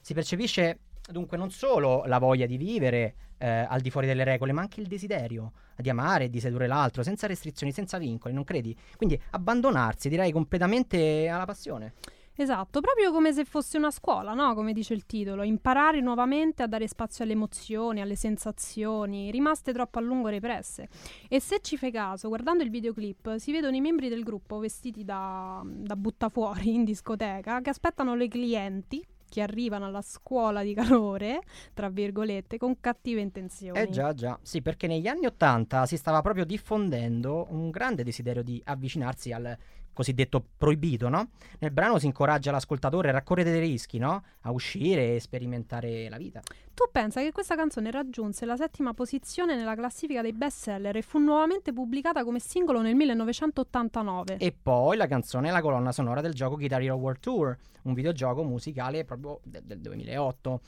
Si 0.00 0.14
percepisce 0.14 0.78
dunque 1.10 1.36
non 1.36 1.50
solo 1.50 2.04
la 2.06 2.18
voglia 2.18 2.46
di 2.46 2.56
vivere 2.56 3.14
eh, 3.42 3.66
al 3.68 3.80
di 3.80 3.90
fuori 3.90 4.06
delle 4.06 4.22
regole, 4.22 4.52
ma 4.52 4.60
anche 4.60 4.80
il 4.80 4.86
desiderio 4.86 5.52
di 5.76 5.90
amare 5.90 6.24
e 6.24 6.30
di 6.30 6.38
sedurre 6.38 6.68
l'altro, 6.68 7.02
senza 7.02 7.26
restrizioni, 7.26 7.72
senza 7.72 7.98
vincoli, 7.98 8.32
non 8.32 8.44
credi? 8.44 8.76
Quindi 8.96 9.20
abbandonarsi, 9.30 10.08
direi, 10.08 10.30
completamente 10.30 11.26
alla 11.26 11.44
passione. 11.44 11.94
Esatto, 12.34 12.80
proprio 12.80 13.12
come 13.12 13.32
se 13.32 13.44
fosse 13.44 13.76
una 13.76 13.90
scuola, 13.90 14.32
no? 14.32 14.54
Come 14.54 14.72
dice 14.72 14.94
il 14.94 15.04
titolo, 15.04 15.42
imparare 15.42 16.00
nuovamente 16.00 16.62
a 16.62 16.66
dare 16.66 16.86
spazio 16.88 17.24
alle 17.24 17.34
emozioni, 17.34 18.00
alle 18.00 18.16
sensazioni, 18.16 19.30
rimaste 19.30 19.72
troppo 19.72 19.98
a 19.98 20.02
lungo 20.02 20.28
represse. 20.28 20.88
E 21.28 21.40
se 21.40 21.58
ci 21.60 21.76
fai 21.76 21.90
caso, 21.90 22.28
guardando 22.28 22.62
il 22.62 22.70
videoclip, 22.70 23.36
si 23.36 23.52
vedono 23.52 23.76
i 23.76 23.80
membri 23.80 24.08
del 24.08 24.22
gruppo 24.22 24.58
vestiti 24.60 25.04
da, 25.04 25.60
da 25.64 25.96
buttafuori 25.96 26.72
in 26.72 26.84
discoteca 26.84 27.60
che 27.60 27.70
aspettano 27.70 28.14
le 28.14 28.28
clienti 28.28 29.04
che 29.32 29.40
arrivano 29.40 29.86
alla 29.86 30.02
scuola 30.02 30.62
di 30.62 30.74
calore, 30.74 31.40
tra 31.72 31.88
virgolette, 31.88 32.58
con 32.58 32.78
cattive 32.80 33.22
intenzioni. 33.22 33.78
Eh 33.78 33.88
già, 33.88 34.12
già. 34.12 34.38
Sì, 34.42 34.60
perché 34.60 34.86
negli 34.86 35.06
anni 35.06 35.24
Ottanta 35.24 35.86
si 35.86 35.96
stava 35.96 36.20
proprio 36.20 36.44
diffondendo 36.44 37.46
un 37.48 37.70
grande 37.70 38.04
desiderio 38.04 38.42
di 38.42 38.60
avvicinarsi 38.62 39.32
al 39.32 39.56
cosiddetto 39.92 40.44
proibito, 40.56 41.08
no? 41.08 41.30
Nel 41.58 41.70
brano 41.70 41.98
si 41.98 42.06
incoraggia 42.06 42.50
l'ascoltatore 42.50 43.08
a 43.08 43.12
raccorrere 43.12 43.50
dei 43.50 43.60
rischi, 43.60 43.98
no? 43.98 44.22
A 44.42 44.50
uscire 44.50 45.16
e 45.16 45.20
sperimentare 45.20 46.08
la 46.08 46.16
vita. 46.16 46.40
Tu 46.74 46.84
pensa 46.90 47.20
che 47.20 47.32
questa 47.32 47.54
canzone 47.54 47.90
raggiunse 47.90 48.46
la 48.46 48.56
settima 48.56 48.94
posizione 48.94 49.54
nella 49.54 49.74
classifica 49.74 50.22
dei 50.22 50.32
bestseller 50.32 50.96
e 50.96 51.02
fu 51.02 51.18
nuovamente 51.18 51.72
pubblicata 51.72 52.24
come 52.24 52.40
singolo 52.40 52.80
nel 52.80 52.94
1989. 52.94 54.36
E 54.38 54.52
poi 54.60 54.96
la 54.96 55.06
canzone 55.06 55.48
è 55.48 55.52
la 55.52 55.60
colonna 55.60 55.92
sonora 55.92 56.20
del 56.20 56.32
gioco 56.32 56.56
Guitar 56.56 56.80
Hero 56.80 56.96
World 56.96 57.20
Tour, 57.20 57.56
un 57.82 57.92
videogioco 57.94 58.42
musicale 58.42 59.04
proprio 59.04 59.40
del, 59.44 59.62
del 59.64 59.80
2008. 59.80 60.60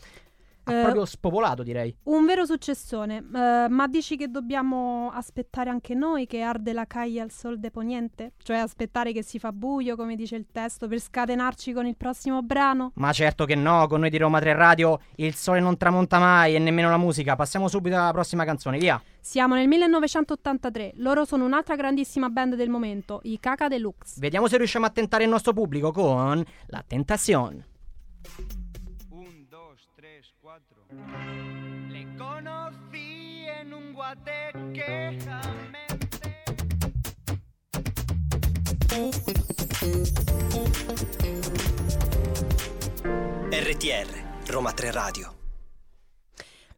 Ha 0.66 0.72
Eh, 0.78 0.82
proprio 0.82 1.04
spopolato, 1.04 1.62
direi. 1.62 1.94
Un 2.04 2.24
vero 2.24 2.46
successone, 2.46 3.18
eh, 3.18 3.66
ma 3.68 3.86
dici 3.86 4.16
che 4.16 4.30
dobbiamo 4.30 5.10
aspettare 5.12 5.68
anche 5.68 5.92
noi 5.94 6.26
che 6.26 6.40
arde 6.40 6.72
la 6.72 6.86
caia 6.86 7.22
al 7.22 7.30
sol 7.30 7.58
de 7.58 7.70
poniente? 7.70 8.32
Cioè 8.42 8.56
aspettare 8.56 9.12
che 9.12 9.22
si 9.22 9.38
fa 9.38 9.52
buio, 9.52 9.94
come 9.94 10.16
dice 10.16 10.36
il 10.36 10.46
testo, 10.50 10.88
per 10.88 10.98
scatenarci 11.00 11.72
con 11.74 11.86
il 11.86 11.96
prossimo 11.96 12.42
brano? 12.42 12.92
Ma 12.94 13.12
certo 13.12 13.44
che 13.44 13.54
no, 13.54 13.86
con 13.88 14.00
noi 14.00 14.08
di 14.10 14.16
Roma 14.16 14.40
3 14.40 14.54
Radio 14.54 14.98
il 15.16 15.34
sole 15.34 15.60
non 15.60 15.76
tramonta 15.76 16.18
mai 16.18 16.54
e 16.54 16.58
nemmeno 16.58 16.88
la 16.88 16.96
musica. 16.96 17.36
Passiamo 17.36 17.68
subito 17.68 17.96
alla 17.96 18.12
prossima 18.12 18.44
canzone, 18.46 18.78
via. 18.78 19.00
Siamo 19.20 19.54
nel 19.54 19.68
1983, 19.68 20.92
loro 20.96 21.24
sono 21.26 21.44
un'altra 21.44 21.76
grandissima 21.76 22.30
band 22.30 22.54
del 22.54 22.70
momento, 22.70 23.20
i 23.24 23.38
Caca 23.38 23.68
Deluxe. 23.68 24.14
Vediamo 24.18 24.48
se 24.48 24.56
riusciamo 24.56 24.86
a 24.86 24.90
tentare 24.90 25.24
il 25.24 25.30
nostro 25.30 25.52
pubblico 25.52 25.92
con 25.92 26.42
La 26.68 26.82
Tentazione. 26.86 27.66
Un, 30.54 30.60
dos, 30.60 30.68
tres, 30.68 30.84
cuatro. 30.84 30.84
Le 31.88 32.16
conocí 32.16 33.46
en 33.48 33.72
un 33.72 33.92
guateque. 33.92 35.18
RTR, 43.50 44.50
Roma 44.50 44.72
3 44.72 44.94
Radio. 44.94 45.34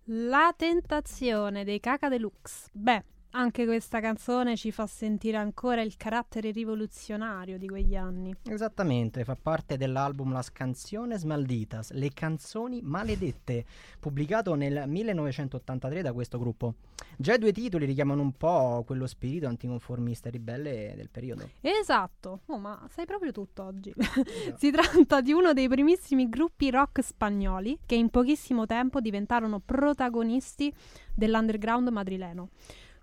La 0.04 0.54
tentazione 0.56 1.64
dei 1.64 1.80
Caca 1.80 2.09
Deluxe. 2.09 2.71
Beh, 2.73 3.04
anche 3.37 3.66
questa 3.66 4.00
canzone 4.00 4.57
ci 4.57 4.71
fa 4.73 4.87
sentire 4.87 5.37
ancora 5.37 5.83
il 5.83 5.99
carattere 5.99 6.50
rivoluzionario 6.52 7.59
di 7.59 7.69
quegli 7.69 7.95
anni. 7.95 8.35
Esattamente, 8.45 9.25
fa 9.25 9.37
parte 9.37 9.76
dell'album 9.76 10.33
Las 10.33 10.50
Canciones 10.50 11.23
Malditas, 11.25 11.93
Le 11.93 12.11
canzoni 12.14 12.81
maledette, 12.83 13.66
pubblicato 14.00 14.55
nel 14.55 14.85
1983 14.87 16.00
da 16.00 16.14
questo 16.14 16.38
gruppo. 16.38 16.75
Già 17.19 17.35
i 17.35 17.38
due 17.38 17.52
titoli 17.52 17.85
richiamano 17.85 18.23
un 18.23 18.33
po' 18.33 18.83
quello 18.87 19.07
spirito 19.07 19.47
anticonformista 19.47 20.28
e 20.28 20.33
ribelle 20.33 20.95
del 20.97 21.11
periodo. 21.11 21.50
Esatto, 21.61 22.40
oh, 22.47 22.59
ma 22.59 22.87
sai 22.90 23.05
proprio 23.05 23.33
tutto 23.33 23.64
oggi. 23.64 23.93
si 24.57 24.71
tratta 24.71 25.21
di 25.21 25.33
uno 25.33 25.52
dei 25.52 25.69
primissimi 25.69 26.31
gruppi 26.31 26.71
rock 26.71 27.02
spagnoli 27.02 27.81
che 27.85 27.97
in 27.97 28.09
pochissimo 28.09 28.64
tempo 28.64 29.00
diventarono 29.00 29.61
protagonisti 29.61 30.73
dell'underground 31.14 31.88
madrileno. 31.88 32.49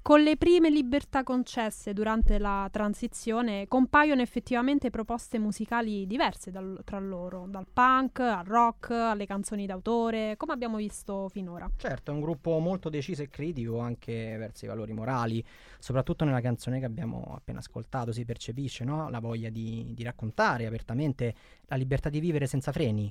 Con 0.03 0.21
le 0.21 0.35
prime 0.35 0.69
libertà 0.69 1.23
concesse 1.23 1.93
durante 1.93 2.37
la 2.37 2.67
transizione 2.69 3.69
compaiono 3.69 4.21
effettivamente 4.21 4.89
proposte 4.89 5.39
musicali 5.39 6.05
diverse 6.05 6.51
dal- 6.51 6.81
tra 6.83 6.99
loro, 6.99 7.45
dal 7.47 7.65
punk 7.71 8.19
al 8.19 8.43
rock 8.43 8.89
alle 8.89 9.25
canzoni 9.25 9.65
d'autore, 9.65 10.35
come 10.35 10.51
abbiamo 10.51 10.75
visto 10.75 11.29
finora. 11.29 11.71
Certo, 11.77 12.11
è 12.11 12.13
un 12.13 12.19
gruppo 12.19 12.59
molto 12.59 12.89
deciso 12.89 13.21
e 13.21 13.29
critico 13.29 13.79
anche 13.79 14.35
verso 14.37 14.65
i 14.65 14.67
valori 14.67 14.91
morali, 14.91 15.41
soprattutto 15.79 16.25
nella 16.25 16.41
canzone 16.41 16.79
che 16.79 16.85
abbiamo 16.85 17.31
appena 17.33 17.59
ascoltato 17.59 18.11
si 18.11 18.25
percepisce 18.25 18.83
no? 18.83 19.09
la 19.09 19.19
voglia 19.19 19.49
di, 19.49 19.93
di 19.93 20.03
raccontare 20.03 20.65
apertamente 20.65 21.33
la 21.67 21.77
libertà 21.77 22.09
di 22.09 22.19
vivere 22.19 22.45
senza 22.45 22.73
freni. 22.73 23.09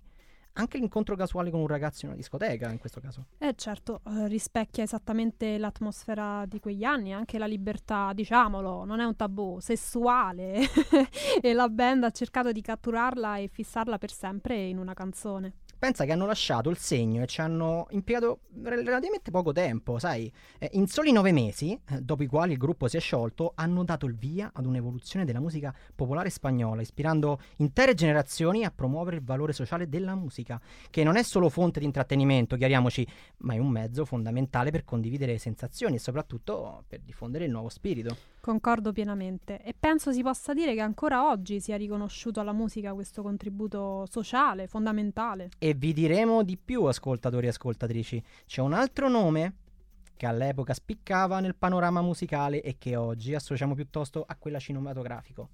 Anche 0.55 0.79
l'incontro 0.79 1.17
casuale 1.17 1.51
con 1.51 1.61
un 1.61 1.67
ragazzo 1.67 2.05
in 2.05 2.09
una 2.09 2.21
discoteca, 2.21 2.71
in 2.71 2.79
questo 2.79 3.01
caso. 3.01 3.27
Eh 3.39 3.55
certo, 3.57 4.03
eh, 4.07 4.29
rispecchia 4.29 4.83
esattamente 4.83 5.57
l'atmosfera 5.57 6.45
di 6.47 6.61
quegli 6.61 6.85
anni, 6.85 7.15
anche 7.15 7.39
la 7.39 7.47
libertà, 7.47 8.13
diciamolo, 8.13 8.85
non 8.85 9.01
è 9.01 9.05
un 9.05 9.17
tabù, 9.17 9.61
sessuale 9.61 10.61
e 11.41 11.53
la 11.55 11.69
band 11.69 12.05
ha 12.05 12.11
cercato 12.11 12.53
di 12.53 12.61
catturarla 12.61 13.39
e 13.39 13.49
fissarla 13.49 13.97
per 13.97 14.13
sempre 14.13 14.57
in 14.67 14.79
una 14.79 14.93
canzone. 14.93 15.55
Pensa 15.83 16.05
che 16.05 16.13
hanno 16.13 16.27
lasciato 16.27 16.71
il 16.71 16.77
segno 16.77 17.25
e 17.25 17.27
ci 17.27 17.41
hanno 17.41 17.89
impiegato 17.91 18.43
rel- 18.63 18.85
relativamente 18.85 19.33
poco 19.33 19.51
tempo, 19.51 19.99
sai? 19.99 20.33
Eh, 20.61 20.71
in 20.75 20.87
soli 20.87 21.11
nove 21.11 21.33
mesi, 21.33 21.73
eh, 21.73 22.01
dopo 22.01 22.23
i 22.23 22.29
quali 22.29 22.53
il 22.53 22.59
gruppo 22.59 22.87
si 22.87 22.99
è 22.99 23.01
sciolto, 23.01 23.51
hanno 23.57 23.83
dato 23.83 24.07
il 24.07 24.15
via 24.15 24.53
ad 24.55 24.65
un'evoluzione 24.65 25.25
della 25.25 25.41
musica 25.41 25.75
popolare 25.93 26.31
spagnola, 26.31 26.83
ispirando 26.83 27.41
intere 27.57 27.95
generazioni 27.95 28.63
a 28.63 28.71
promuovere 28.71 29.17
il 29.17 29.25
valore 29.25 29.53
sociale 29.53 29.89
della 29.89 30.15
musica, 30.15 30.61
che 30.89 31.03
non 31.03 31.17
è 31.17 31.25
solo 31.25 31.49
fonte 31.49 31.81
di 31.81 31.87
intrattenimento, 31.87 32.55
chiariamoci, 32.55 33.05
ma 33.39 33.55
è 33.55 33.59
un 33.59 33.71
mezzo 33.71 34.05
fondamentale 34.05 34.71
per 34.71 34.85
condividere 34.85 35.37
sensazioni 35.39 35.97
e 35.97 35.99
soprattutto 35.99 36.85
per 36.87 37.01
diffondere 37.01 37.47
il 37.47 37.51
nuovo 37.51 37.69
spirito. 37.69 38.17
Concordo 38.39 38.93
pienamente 38.93 39.61
e 39.63 39.75
penso 39.77 40.13
si 40.13 40.23
possa 40.23 40.53
dire 40.53 40.75
che 40.75 40.81
ancora 40.81 41.29
oggi 41.29 41.61
sia 41.61 41.77
riconosciuto 41.77 42.39
alla 42.39 42.53
musica 42.53 42.93
questo 42.93 43.23
contributo 43.23 44.07
sociale, 44.09 44.69
fondamentale. 44.69 45.49
E 45.59 45.72
vi 45.75 45.93
diremo 45.93 46.43
di 46.43 46.57
più, 46.57 46.85
ascoltatori 46.85 47.47
e 47.47 47.51
ascoltatrici. 47.51 48.23
C'è 48.47 48.61
un 48.61 48.73
altro 48.73 49.09
nome 49.09 49.55
che 50.17 50.27
all'epoca 50.27 50.75
spiccava 50.75 51.41
nel 51.41 51.55
panorama 51.55 52.01
musicale 52.01 52.63
e 52.63 52.77
che 52.79 52.97
oggi 52.97 53.35
associamo 53.35 53.75
piuttosto 53.75 54.25
a 54.27 54.37
quella 54.37 54.59
cinematografico. 54.59 55.49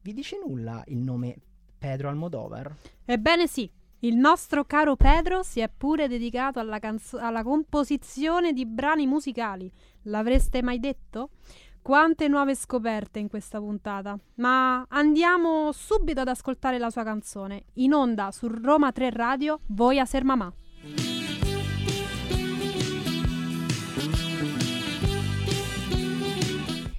Vi 0.00 0.12
dice 0.12 0.38
nulla 0.44 0.82
il 0.86 0.98
nome 0.98 1.36
Pedro 1.78 2.08
Almodovar? 2.08 2.74
Ebbene 3.04 3.46
sì, 3.46 3.70
il 4.00 4.16
nostro 4.16 4.64
caro 4.64 4.96
Pedro 4.96 5.42
si 5.42 5.60
è 5.60 5.70
pure 5.74 6.08
dedicato 6.08 6.58
alla, 6.58 6.78
canzo- 6.78 7.18
alla 7.18 7.42
composizione 7.42 8.52
di 8.52 8.66
brani 8.66 9.06
musicali. 9.06 9.70
L'avreste 10.02 10.62
mai 10.62 10.78
detto? 10.78 11.30
Quante 11.84 12.28
nuove 12.28 12.54
scoperte 12.54 13.18
in 13.18 13.28
questa 13.28 13.58
puntata. 13.58 14.18
Ma 14.36 14.86
andiamo 14.88 15.70
subito 15.72 16.22
ad 16.22 16.28
ascoltare 16.28 16.78
la 16.78 16.88
sua 16.88 17.04
canzone. 17.04 17.64
In 17.74 17.92
onda 17.92 18.30
su 18.30 18.48
Roma 18.48 18.90
3 18.90 19.10
Radio, 19.10 19.60
Voi 19.66 19.98
a 19.98 20.06
Ser 20.06 20.24
Mamà. 20.24 20.50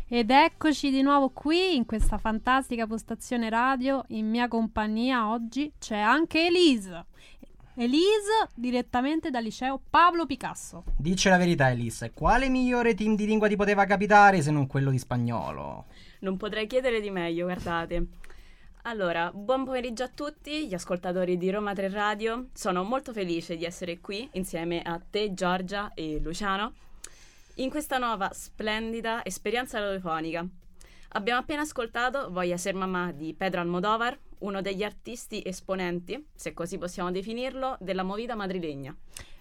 Ed 0.08 0.30
eccoci 0.30 0.92
di 0.92 1.02
nuovo 1.02 1.32
qui 1.32 1.76
in 1.76 1.88
questa 1.88 2.20
fantastica 2.20 2.86
postazione 2.86 3.50
radio. 3.50 4.04
In 4.10 4.30
mia 4.30 4.48
compagnia 4.48 5.32
oggi 5.32 5.74
c'è 5.80 5.98
anche 5.98 6.46
Elise. 6.46 7.08
Elise 7.78 8.48
direttamente 8.56 9.30
dal 9.30 9.44
liceo 9.44 9.82
Pablo 9.90 10.26
Picasso. 10.26 10.86
Dice 10.98 11.28
la 11.28 11.36
verità, 11.36 11.70
Elise, 11.70 12.12
quale 12.14 12.48
migliore 12.48 12.94
team 12.94 13.18
di 13.18 13.26
lingua 13.26 13.50
ti 13.50 13.58
poteva 13.58 13.84
capitare 13.84 14.42
se 14.42 14.50
non 14.50 14.66
quello 14.66 14.92
di 14.92 14.98
spagnolo? 14.98 15.88
Non 16.20 16.38
potrei 16.38 16.68
chiedere 16.68 17.02
di 17.02 17.10
meglio, 17.10 17.44
guardate. 17.48 18.06
Allora, 18.84 19.30
buon 19.34 19.66
pomeriggio 19.66 20.04
a 20.04 20.08
tutti 20.14 20.68
gli 20.68 20.74
ascoltatori 20.74 21.38
di 21.38 21.50
Roma 21.50 21.74
3 21.74 21.90
Radio. 21.90 22.48
Sono 22.54 22.84
molto 22.84 23.12
felice 23.12 23.58
di 23.58 23.66
essere 23.66 24.00
qui 24.00 24.30
insieme 24.34 24.82
a 24.82 24.98
te, 24.98 25.34
Giorgia 25.34 25.92
e 25.94 26.22
Luciano, 26.24 26.72
in 27.56 27.70
questa 27.70 27.98
nuova 27.98 28.30
splendida 28.32 29.26
esperienza 29.26 29.80
radiofonica. 29.80 30.48
Abbiamo 31.10 31.40
appena 31.42 31.62
ascoltato 31.62 32.30
Voglia 32.32 32.56
ser 32.56 32.74
mamma 32.74 33.12
di 33.12 33.34
Pedro 33.34 33.60
Almodovar, 33.60 34.18
uno 34.40 34.62
degli 34.62 34.84
artisti 34.84 35.42
esponenti, 35.46 36.28
se 36.34 36.54
così 36.54 36.78
possiamo 36.78 37.12
definirlo, 37.12 37.78
della 37.80 38.04
movida 38.04 38.36
madrilegna. 38.36 38.96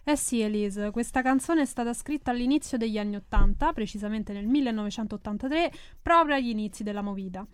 Eh 0.07 0.17
sì, 0.17 0.43
Elise, 0.43 0.91
questa 0.91 1.23
canzone 1.23 1.63
è 1.63 1.65
stata 1.65 1.95
scritta 1.95 2.31
all'inizio 2.31 2.77
degli 2.77 2.99
anni 2.99 3.17
Ottanta, 3.17 3.73
precisamente 3.73 4.35
nel 4.35 4.47
1983, 4.47 5.73
proprio 6.03 6.37
agli 6.37 6.51
inizi 6.51 6.83
della 6.83 7.01
movida. 7.01 7.47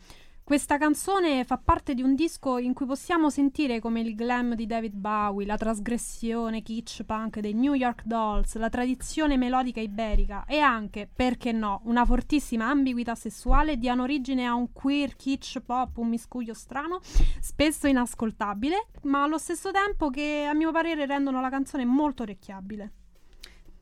Questa 0.51 0.79
canzone 0.79 1.45
fa 1.45 1.59
parte 1.59 1.95
di 1.95 2.03
un 2.03 2.17
disco 2.17 2.59
in 2.59 2.75
cui 2.75 2.85
possiamo 2.85 3.31
sentire 3.31 3.79
come 3.79 4.01
il 4.01 4.17
glam 4.17 4.57
di 4.57 4.67
David 4.67 4.95
Bowie, 4.97 5.47
la 5.47 5.57
trasgressione 5.57 6.61
kitsch 6.61 7.05
punk 7.05 7.39
dei 7.39 7.55
New 7.55 7.75
York 7.75 8.03
Dolls, 8.03 8.57
la 8.57 8.69
tradizione 8.69 9.37
melodica 9.37 9.79
iberica 9.79 10.45
e 10.47 10.59
anche, 10.59 11.09
perché 11.15 11.53
no, 11.53 11.83
una 11.85 12.05
fortissima 12.05 12.69
ambiguità 12.69 13.15
sessuale 13.15 13.77
diano 13.77 14.03
origine 14.03 14.45
a 14.45 14.55
un 14.55 14.73
queer 14.73 15.15
kitsch 15.15 15.61
pop, 15.61 15.99
un 15.99 16.09
miscuglio 16.09 16.53
strano, 16.53 16.99
spesso 17.39 17.87
inascoltabile, 17.87 18.89
ma 19.03 19.23
allo 19.23 19.39
stesso 19.39 19.71
tempo 19.71 20.11
che 20.11 20.49
a 20.51 20.53
mio 20.53 20.73
parere 20.73 21.07
rendono 21.07 21.41
la 21.41 21.49
canzone 21.49 21.85
molto 21.85 22.25
orecchiabile. 22.25 22.93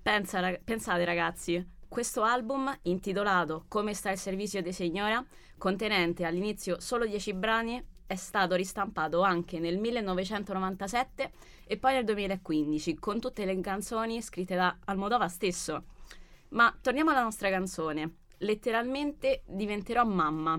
Pensa, 0.02 0.40
rag- 0.40 0.60
pensate 0.62 1.06
ragazzi, 1.06 1.66
questo 1.88 2.22
album, 2.22 2.70
intitolato 2.82 3.64
Come 3.66 3.94
sta 3.94 4.10
il 4.10 4.18
servizio 4.18 4.60
di 4.60 4.72
signora, 4.74 5.24
contenente 5.58 6.24
all'inizio 6.24 6.80
solo 6.80 7.04
10 7.04 7.34
brani, 7.34 7.84
è 8.06 8.14
stato 8.14 8.54
ristampato 8.54 9.20
anche 9.20 9.58
nel 9.58 9.76
1997 9.78 11.30
e 11.66 11.76
poi 11.76 11.92
nel 11.92 12.04
2015, 12.04 12.94
con 12.94 13.20
tutte 13.20 13.44
le 13.44 13.60
canzoni 13.60 14.22
scritte 14.22 14.54
da 14.54 14.78
Almodova 14.86 15.28
stesso. 15.28 15.84
Ma 16.50 16.74
torniamo 16.80 17.10
alla 17.10 17.22
nostra 17.22 17.50
canzone. 17.50 18.14
Letteralmente 18.38 19.42
diventerò 19.44 20.04
mamma. 20.06 20.58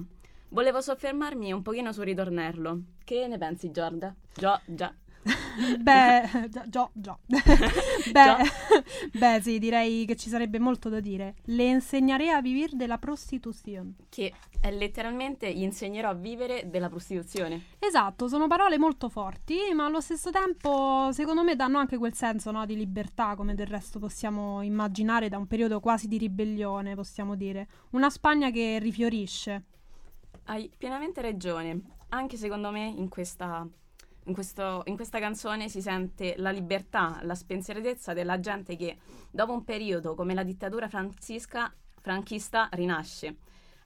Volevo 0.49 0.81
soffermarmi 0.81 1.51
un 1.51 1.63
pochino 1.63 1.91
sul 1.91 2.05
ritornello. 2.05 2.81
Che 3.03 3.27
ne 3.27 3.37
pensi, 3.39 3.71
Giorgia? 3.71 4.13
Già. 4.65 4.93
Beh, 5.79 6.49
già, 6.49 6.65
già, 6.67 6.89
già. 6.93 7.17
beh, 7.27 8.35
beh, 9.13 9.41
sì, 9.41 9.59
direi 9.59 10.05
che 10.05 10.15
ci 10.15 10.29
sarebbe 10.29 10.59
molto 10.59 10.89
da 10.89 10.99
dire. 10.99 11.35
Le 11.45 11.63
insegnerei 11.63 12.29
a 12.29 12.41
vivere 12.41 12.75
della 12.75 12.97
prostituzione. 12.97 13.95
Che 14.09 14.33
è 14.59 14.71
letteralmente 14.71 15.53
gli 15.53 15.61
insegnerò 15.61 16.09
a 16.09 16.13
vivere 16.13 16.69
della 16.69 16.89
prostituzione. 16.89 17.65
Esatto, 17.79 18.27
sono 18.27 18.47
parole 18.47 18.77
molto 18.77 19.09
forti, 19.09 19.57
ma 19.73 19.85
allo 19.85 20.01
stesso 20.01 20.31
tempo, 20.31 21.11
secondo 21.11 21.43
me, 21.43 21.55
danno 21.55 21.77
anche 21.77 21.97
quel 21.97 22.13
senso 22.13 22.51
no, 22.51 22.65
di 22.65 22.75
libertà, 22.75 23.35
come 23.35 23.55
del 23.55 23.67
resto 23.67 23.99
possiamo 23.99 24.61
immaginare 24.61 25.29
da 25.29 25.37
un 25.37 25.47
periodo 25.47 25.79
quasi 25.79 26.07
di 26.07 26.17
ribellione, 26.17 26.95
possiamo 26.95 27.35
dire. 27.35 27.67
Una 27.91 28.09
Spagna 28.09 28.49
che 28.49 28.79
rifiorisce. 28.79 29.63
Hai 30.45 30.71
pienamente 30.75 31.21
ragione. 31.21 31.97
Anche 32.09 32.37
secondo 32.37 32.71
me 32.71 32.85
in 32.87 33.07
questa 33.07 33.67
in, 34.25 34.33
questo, 34.33 34.83
in, 34.85 34.95
questa 34.95 35.19
canzone 35.19 35.69
si 35.69 35.81
sente 35.81 36.35
la 36.37 36.51
libertà, 36.51 37.19
la 37.23 37.35
spensieratezza 37.35 38.13
della 38.13 38.39
gente 38.39 38.75
che 38.75 38.97
dopo 39.31 39.53
un 39.53 39.63
periodo 39.63 40.15
come 40.15 40.33
la 40.33 40.43
dittatura 40.43 40.87
franchista 40.89 42.69
rinasce. 42.71 43.35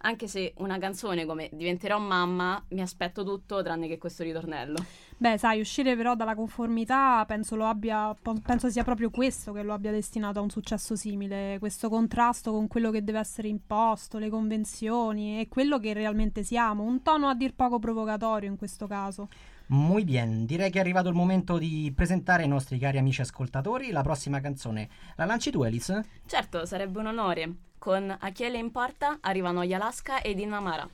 Anche 0.06 0.28
se 0.28 0.54
una 0.58 0.78
canzone 0.80 1.26
come 1.26 1.50
Diventerò 1.54 1.98
mamma 1.98 2.62
mi 2.69 2.82
aspetto 2.82 3.24
tutto 3.24 3.63
tranne 3.63 3.88
che 3.88 3.98
questo 3.98 4.24
ritornello. 4.24 4.84
Beh, 5.15 5.38
sai, 5.38 5.62
uscire 5.62 5.96
però 5.96 6.15
dalla 6.15 6.36
conformità 6.36 7.24
penso, 7.26 7.56
abbia, 7.63 8.13
penso 8.43 8.69
sia 8.69 8.84
proprio 8.84 9.10
questo 9.10 9.54
che 9.54 9.63
lo 9.63 9.72
abbia 9.72 9.91
destinato 9.91 10.39
a 10.39 10.41
un 10.41 10.50
successo 10.50 10.98
simile, 10.98 11.56
questo 11.60 11.88
contrasto 11.88 12.52
con 12.52 12.67
quello 12.67 12.91
che 12.91 13.06
deve 13.06 13.19
essere 13.19 13.48
imposto, 13.48 14.17
le 14.17 14.30
convenzioni 14.30 15.39
e 15.39 15.48
quello 15.48 15.80
che 15.80 15.93
realmente 15.93 16.43
siamo, 16.43 16.84
un 16.84 17.02
tono 17.02 17.30
a 17.30 17.36
dir 17.36 17.54
poco 17.54 17.80
provocatorio 17.80 18.50
in 18.50 18.58
questo 18.58 18.86
caso. 18.88 19.30
Muy 19.74 20.04
bien, 20.04 20.46
direi 20.46 20.70
che 20.70 20.78
è 20.78 20.82
arrivato 20.82 21.10
il 21.10 21.16
momento 21.16 21.58
di 21.58 21.92
presentare 21.96 22.44
ai 22.44 22.48
nostri 22.48 22.78
cari 22.78 23.00
amici 23.00 23.22
ascoltatori 23.22 23.90
la 23.90 24.04
prossima 24.04 24.40
canzone. 24.40 24.88
La 25.16 25.26
lanci 25.26 25.50
tu, 25.50 25.64
Alice? 25.64 26.04
Certo, 26.28 26.68
sarebbe 26.68 27.00
un 27.00 27.08
onore. 27.08 27.56
Con 27.80 28.16
A 28.20 28.30
chi 28.30 28.48
le 28.50 28.60
importa 28.60 29.18
arrivano 29.20 29.66
gli 29.66 29.74
Alaska 29.74 30.22
e 30.22 30.36
Dinamara. 30.36 30.88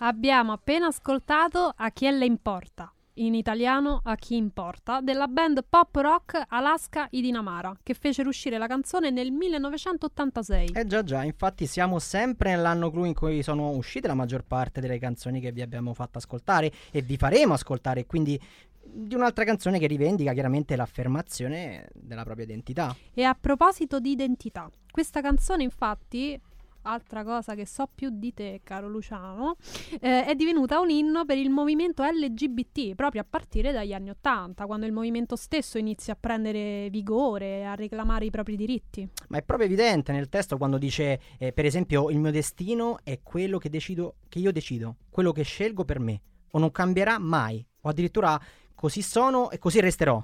Abbiamo 0.00 0.52
appena 0.52 0.88
ascoltato 0.88 1.72
A 1.74 1.90
chi 1.92 2.10
le 2.10 2.26
importa 2.26 2.92
in 3.14 3.34
italiano 3.34 4.00
a 4.04 4.14
chi 4.16 4.36
importa, 4.36 5.00
della 5.00 5.26
band 5.26 5.64
pop 5.68 5.94
rock 5.96 6.42
Alaska 6.48 7.08
i 7.10 7.20
Dinamara, 7.20 7.76
che 7.82 7.94
fece 7.94 8.22
uscire 8.22 8.58
la 8.58 8.66
canzone 8.66 9.10
nel 9.10 9.30
1986. 9.32 10.70
Eh 10.74 10.86
già 10.86 11.02
già, 11.02 11.22
infatti 11.24 11.66
siamo 11.66 11.98
sempre 11.98 12.50
nell'anno 12.50 12.90
clou 12.90 13.04
in 13.04 13.14
cui 13.14 13.42
sono 13.42 13.70
uscite 13.70 14.06
la 14.06 14.14
maggior 14.14 14.44
parte 14.44 14.80
delle 14.80 14.98
canzoni 14.98 15.40
che 15.40 15.52
vi 15.52 15.62
abbiamo 15.62 15.92
fatto 15.94 16.18
ascoltare 16.18 16.72
e 16.90 17.02
vi 17.02 17.16
faremo 17.16 17.52
ascoltare, 17.52 18.06
quindi 18.06 18.40
di 18.84 19.14
un'altra 19.14 19.44
canzone 19.44 19.78
che 19.78 19.86
rivendica 19.86 20.32
chiaramente 20.32 20.76
l'affermazione 20.76 21.88
della 21.94 22.24
propria 22.24 22.44
identità. 22.44 22.94
E 23.14 23.22
a 23.24 23.34
proposito 23.38 24.00
di 24.00 24.10
identità, 24.10 24.68
questa 24.90 25.20
canzone 25.20 25.62
infatti 25.62 26.40
altra 26.82 27.24
cosa 27.24 27.54
che 27.54 27.66
so 27.66 27.88
più 27.92 28.10
di 28.10 28.32
te, 28.32 28.60
caro 28.62 28.88
Luciano, 28.88 29.56
eh, 30.00 30.24
è 30.24 30.34
divenuta 30.34 30.80
un 30.80 30.90
inno 30.90 31.24
per 31.24 31.38
il 31.38 31.50
movimento 31.50 32.02
LGBT 32.02 32.94
proprio 32.94 33.22
a 33.22 33.26
partire 33.28 33.72
dagli 33.72 33.92
anni 33.92 34.10
Ottanta, 34.10 34.66
quando 34.66 34.86
il 34.86 34.92
movimento 34.92 35.36
stesso 35.36 35.78
inizia 35.78 36.14
a 36.14 36.16
prendere 36.18 36.88
vigore, 36.90 37.66
a 37.66 37.74
reclamare 37.74 38.26
i 38.26 38.30
propri 38.30 38.56
diritti. 38.56 39.08
Ma 39.28 39.38
è 39.38 39.42
proprio 39.42 39.66
evidente 39.66 40.12
nel 40.12 40.28
testo 40.28 40.56
quando 40.56 40.78
dice, 40.78 41.20
eh, 41.38 41.52
per 41.52 41.64
esempio, 41.64 42.10
il 42.10 42.18
mio 42.18 42.30
destino 42.30 42.98
è 43.02 43.20
quello 43.22 43.58
che 43.58 43.68
decido, 43.68 44.16
che 44.28 44.38
io 44.38 44.52
decido, 44.52 44.96
quello 45.10 45.32
che 45.32 45.42
scelgo 45.42 45.84
per 45.84 46.00
me, 46.00 46.20
o 46.50 46.58
non 46.58 46.70
cambierà 46.70 47.18
mai, 47.18 47.64
o 47.82 47.88
addirittura 47.88 48.40
così 48.74 49.02
sono 49.02 49.50
e 49.50 49.58
così 49.58 49.80
resterò 49.80 50.22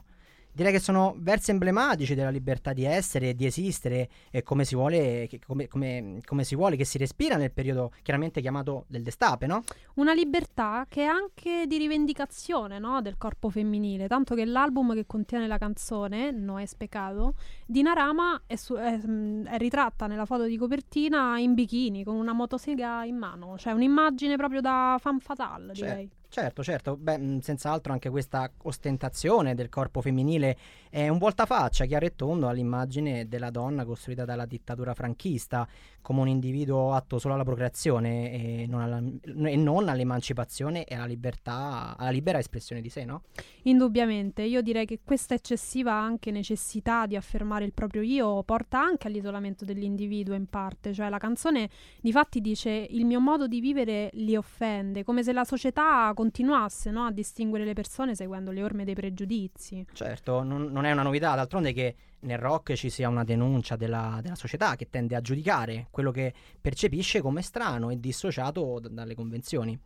direi 0.59 0.73
che 0.73 0.81
sono 0.81 1.15
versi 1.19 1.53
emblematici 1.53 2.17
della 2.17 2.31
libertà 2.31 2.73
di 2.73 2.85
essere 2.85 3.29
e 3.29 3.35
di 3.37 3.47
esistere 3.47 4.09
e 4.29 4.43
come 4.43 4.65
si 4.65 4.75
vuole, 4.75 5.29
come, 5.47 5.69
come, 5.69 6.21
come 6.25 6.43
si 6.43 6.57
vuole 6.57 6.75
che 6.75 6.85
si 6.85 6.99
respira 6.99 7.37
nel 7.37 7.53
periodo 7.53 7.93
chiaramente 8.03 8.41
chiamato 8.41 8.85
del 8.89 9.05
destape, 9.05 9.47
no? 9.47 9.63
Una 9.95 10.13
libertà 10.13 10.85
che 10.89 11.03
è 11.03 11.07
anche 11.07 11.67
di 11.69 11.79
rivendicazione 11.79 12.81
no? 12.81 13.01
del 13.01 13.17
corpo 13.19 13.51
femminile, 13.51 14.09
tanto 14.09 14.35
che 14.35 14.45
l'album 14.45 14.95
che 14.95 15.07
contiene 15.07 15.47
la 15.47 15.59
canzone, 15.59 16.33
No 16.33 16.59
es 16.59 16.75
pecado, 16.75 17.35
di 17.65 17.83
Narama 17.83 18.43
è, 18.45 18.57
su, 18.57 18.75
è, 18.75 18.99
è 18.99 19.59
ritratta 19.59 20.09
nella 20.09 20.27
foto 20.27 20.43
di 20.43 20.57
copertina 20.57 21.39
in 21.39 21.55
bikini 21.55 22.03
con 22.03 22.17
una 22.17 22.33
motosega 22.33 23.05
in 23.05 23.17
mano, 23.17 23.57
cioè 23.59 23.75
un'immagine 23.75 24.35
proprio 24.35 24.61
da 24.61 24.97
fan 25.01 25.21
fatale, 25.21 25.73
direi. 25.73 26.09
Certo, 26.09 26.18
certo, 26.63 26.97
beh, 26.97 27.39
senz'altro 27.41 27.93
anche 27.93 28.11
questa 28.11 28.51
ostentazione 28.63 29.55
del 29.55 29.71
corpo 29.71 30.03
femminile 30.03 30.57
è 30.91 31.09
un 31.09 31.17
voltafaccia 31.17 31.87
chiaro 31.87 32.05
e 32.05 32.15
tondo 32.15 32.49
all'immagine 32.49 33.29
della 33.29 33.51
donna 33.51 33.85
costruita 33.85 34.25
dalla 34.27 34.45
dittatura 34.45 34.93
franchista 34.93 35.67
come 36.01 36.21
un 36.21 36.29
individuo 36.29 36.93
atto 36.93 37.19
solo 37.19 37.35
alla 37.35 37.45
procreazione 37.45 38.33
e 38.33 38.67
non, 38.67 38.81
alla, 38.81 39.03
e 39.51 39.57
non 39.57 39.89
all'emancipazione 39.89 40.85
e 40.85 40.95
alla 40.95 41.07
libertà, 41.07 41.97
alla 41.99 42.11
libera 42.11 42.39
espressione 42.39 42.81
di 42.81 42.89
sé, 42.89 43.05
no? 43.05 43.23
Indubbiamente, 43.63 44.43
io 44.43 44.63
direi 44.63 44.87
che 44.87 45.01
questa 45.05 45.35
eccessiva 45.35 45.93
anche 45.93 46.31
necessità 46.31 47.07
di 47.07 47.17
affermare 47.17 47.65
il 47.65 47.73
proprio 47.73 48.03
io 48.03 48.43
porta 48.43 48.81
anche 48.81 49.07
all'isolamento 49.09 49.65
dell'individuo 49.65 50.35
in 50.35 50.47
parte, 50.47 50.93
cioè 50.93 51.09
la 51.09 51.19
canzone 51.19 51.69
di 52.01 52.13
fatti 52.13 52.41
dice 52.41 52.71
il 52.71 53.05
mio 53.05 53.21
modo 53.21 53.47
di 53.47 53.61
vivere 53.61 54.11
li 54.15 54.37
offende, 54.37 55.05
come 55.05 55.23
se 55.23 55.33
la 55.33 55.45
società 55.45 56.13
continuasse 56.15 56.91
no, 56.91 57.05
a 57.05 57.13
distinguere 57.13 57.65
le 57.65 57.75
persone 57.75 58.15
seguendo 58.15 58.51
le 58.51 58.63
orme 58.63 58.85
dei 58.85 58.95
pregiudizi. 58.95 59.85
Certo, 59.93 60.43
non, 60.43 60.73
non 60.73 60.85
è 60.85 60.93
una 60.93 61.03
novità, 61.03 61.35
d'altronde 61.35 61.73
che 61.73 61.95
nel 62.21 62.39
rock 62.39 62.75
ci 62.75 62.91
sia 62.91 63.09
una 63.09 63.25
denuncia 63.25 63.77
della, 63.77 64.19
della 64.23 64.35
società 64.35 64.77
che 64.77 64.89
tende 64.91 65.15
a 65.15 65.21
giudicare 65.21 65.87
quello 65.91 66.11
che 66.11 66.33
percepisce 66.61 67.21
come 67.21 67.43
strano 67.43 67.91
e 67.91 67.99
dissociato 67.99 68.79
d- 68.81 68.89
dalle 68.89 69.15
convenzioni. 69.15 69.79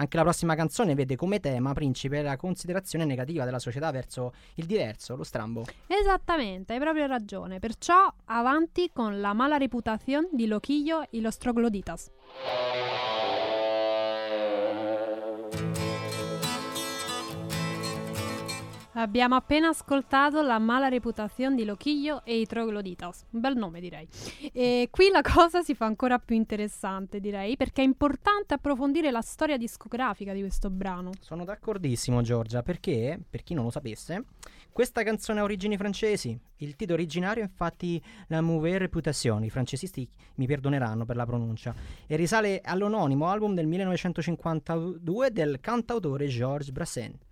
Anche 0.00 0.16
la 0.16 0.22
prossima 0.22 0.54
canzone 0.54 0.94
vede 0.94 1.16
come 1.16 1.40
tema 1.40 1.72
principe 1.72 2.22
la 2.22 2.36
considerazione 2.36 3.04
negativa 3.04 3.44
della 3.44 3.58
società 3.58 3.90
verso 3.90 4.32
il 4.54 4.66
diverso, 4.66 5.16
lo 5.16 5.24
strambo. 5.24 5.64
Esattamente, 5.86 6.72
hai 6.72 6.78
proprio 6.78 7.06
ragione. 7.06 7.58
Perciò 7.58 8.12
avanti 8.26 8.90
con 8.92 9.20
la 9.20 9.32
mala 9.32 9.56
reputación 9.56 10.28
di 10.32 10.46
Loquillo 10.46 11.04
y 11.10 11.20
los 11.20 11.36
trogloditas. 11.38 12.10
Abbiamo 18.98 19.36
appena 19.36 19.68
ascoltato 19.68 20.42
la 20.42 20.58
mala 20.58 20.88
reputazione 20.88 21.54
di 21.54 21.64
Loquillo 21.64 22.24
e 22.24 22.40
i 22.40 22.46
Trogloditas. 22.46 23.26
Un 23.30 23.38
bel 23.38 23.56
nome, 23.56 23.78
direi. 23.78 24.08
E 24.52 24.88
qui 24.90 25.08
la 25.12 25.22
cosa 25.22 25.62
si 25.62 25.76
fa 25.76 25.84
ancora 25.84 26.18
più 26.18 26.34
interessante, 26.34 27.20
direi, 27.20 27.56
perché 27.56 27.82
è 27.82 27.84
importante 27.84 28.54
approfondire 28.54 29.12
la 29.12 29.20
storia 29.20 29.56
discografica 29.56 30.32
di 30.32 30.40
questo 30.40 30.68
brano. 30.68 31.12
Sono 31.20 31.44
d'accordissimo, 31.44 32.22
Giorgia, 32.22 32.64
perché, 32.64 33.20
per 33.30 33.44
chi 33.44 33.54
non 33.54 33.66
lo 33.66 33.70
sapesse, 33.70 34.24
questa 34.72 35.04
canzone 35.04 35.38
ha 35.38 35.44
origini 35.44 35.76
francesi. 35.76 36.36
Il 36.56 36.74
titolo 36.74 36.98
originario 36.98 37.44
è 37.44 37.46
infatti 37.46 38.02
La 38.26 38.40
Mauvaise 38.40 38.78
Réputation, 38.78 39.44
i 39.44 39.50
francesisti 39.50 40.08
mi 40.34 40.46
perdoneranno 40.48 41.04
per 41.04 41.14
la 41.14 41.24
pronuncia, 41.24 41.72
e 42.04 42.16
risale 42.16 42.60
all'anonimo 42.64 43.28
album 43.28 43.54
del 43.54 43.68
1952 43.68 45.30
del 45.30 45.60
cantautore 45.60 46.26
Georges 46.26 46.72
Brassens. 46.72 47.26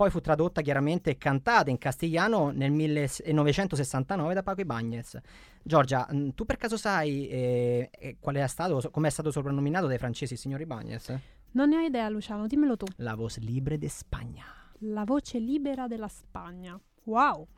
Poi 0.00 0.08
fu 0.08 0.20
tradotta 0.20 0.62
chiaramente 0.62 1.10
e 1.10 1.18
cantata 1.18 1.68
in 1.68 1.76
castigliano 1.76 2.52
nel 2.52 2.70
1969 2.70 4.32
da 4.32 4.42
Paco 4.42 4.62
Ibáñez. 4.62 5.18
Giorgia, 5.62 6.08
mh, 6.10 6.30
tu 6.30 6.46
per 6.46 6.56
caso 6.56 6.78
sai 6.78 7.28
eh, 7.28 7.90
eh, 7.92 8.16
qual 8.18 8.36
è 8.36 8.46
stato, 8.46 8.80
come 8.90 9.08
è 9.08 9.10
stato 9.10 9.30
soprannominato 9.30 9.86
dai 9.86 9.98
francesi 9.98 10.32
il 10.32 10.38
signor 10.38 10.62
Ibáñez? 10.62 11.18
Non 11.50 11.68
ne 11.68 11.76
ho 11.76 11.80
idea, 11.80 12.08
Luciano, 12.08 12.46
dimmelo 12.46 12.78
tu. 12.78 12.86
La 12.96 13.14
voz 13.14 13.36
libre 13.40 13.76
de 13.76 13.90
Spagna. 13.90 14.46
La 14.84 15.04
voce 15.04 15.38
libera 15.38 15.86
della 15.86 16.08
Spagna. 16.08 16.80
Wow, 17.04 17.48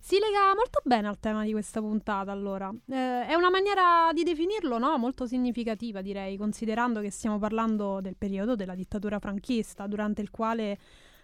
si 0.00 0.18
lega 0.18 0.56
molto 0.56 0.80
bene 0.82 1.06
al 1.06 1.20
tema 1.20 1.44
di 1.44 1.52
questa 1.52 1.78
puntata 1.78 2.32
allora. 2.32 2.68
Eh, 2.88 3.26
è 3.28 3.34
una 3.34 3.48
maniera 3.48 4.10
di 4.12 4.24
definirlo, 4.24 4.76
no? 4.78 4.98
Molto 4.98 5.24
significativa 5.24 6.02
direi, 6.02 6.36
considerando 6.36 7.00
che 7.00 7.12
stiamo 7.12 7.38
parlando 7.38 8.00
del 8.00 8.16
periodo 8.16 8.56
della 8.56 8.74
dittatura 8.74 9.20
franchista, 9.20 9.86
durante 9.86 10.20
il 10.20 10.30
quale 10.30 10.78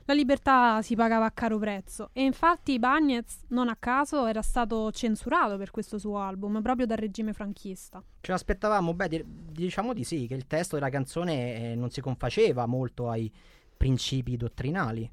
la 0.08 0.14
libertà 0.14 0.80
si 0.80 0.96
pagava 0.96 1.26
a 1.26 1.30
caro 1.30 1.58
prezzo. 1.58 2.08
E 2.14 2.22
infatti 2.22 2.78
Bagnez, 2.78 3.44
non 3.48 3.68
a 3.68 3.76
caso, 3.76 4.24
era 4.24 4.40
stato 4.40 4.90
censurato 4.90 5.58
per 5.58 5.70
questo 5.70 5.98
suo 5.98 6.18
album, 6.18 6.62
proprio 6.62 6.86
dal 6.86 6.96
regime 6.96 7.34
franchista. 7.34 8.02
Ce 8.20 8.32
l'aspettavamo, 8.32 8.94
beh, 8.94 9.08
di- 9.08 9.24
diciamo 9.26 9.92
di 9.92 10.04
sì, 10.04 10.26
che 10.26 10.34
il 10.34 10.46
testo 10.46 10.76
della 10.76 10.88
canzone 10.88 11.72
eh, 11.72 11.74
non 11.74 11.90
si 11.90 12.00
confaceva 12.00 12.64
molto 12.64 13.10
ai 13.10 13.30
principi 13.76 14.38
dottrinali. 14.38 15.10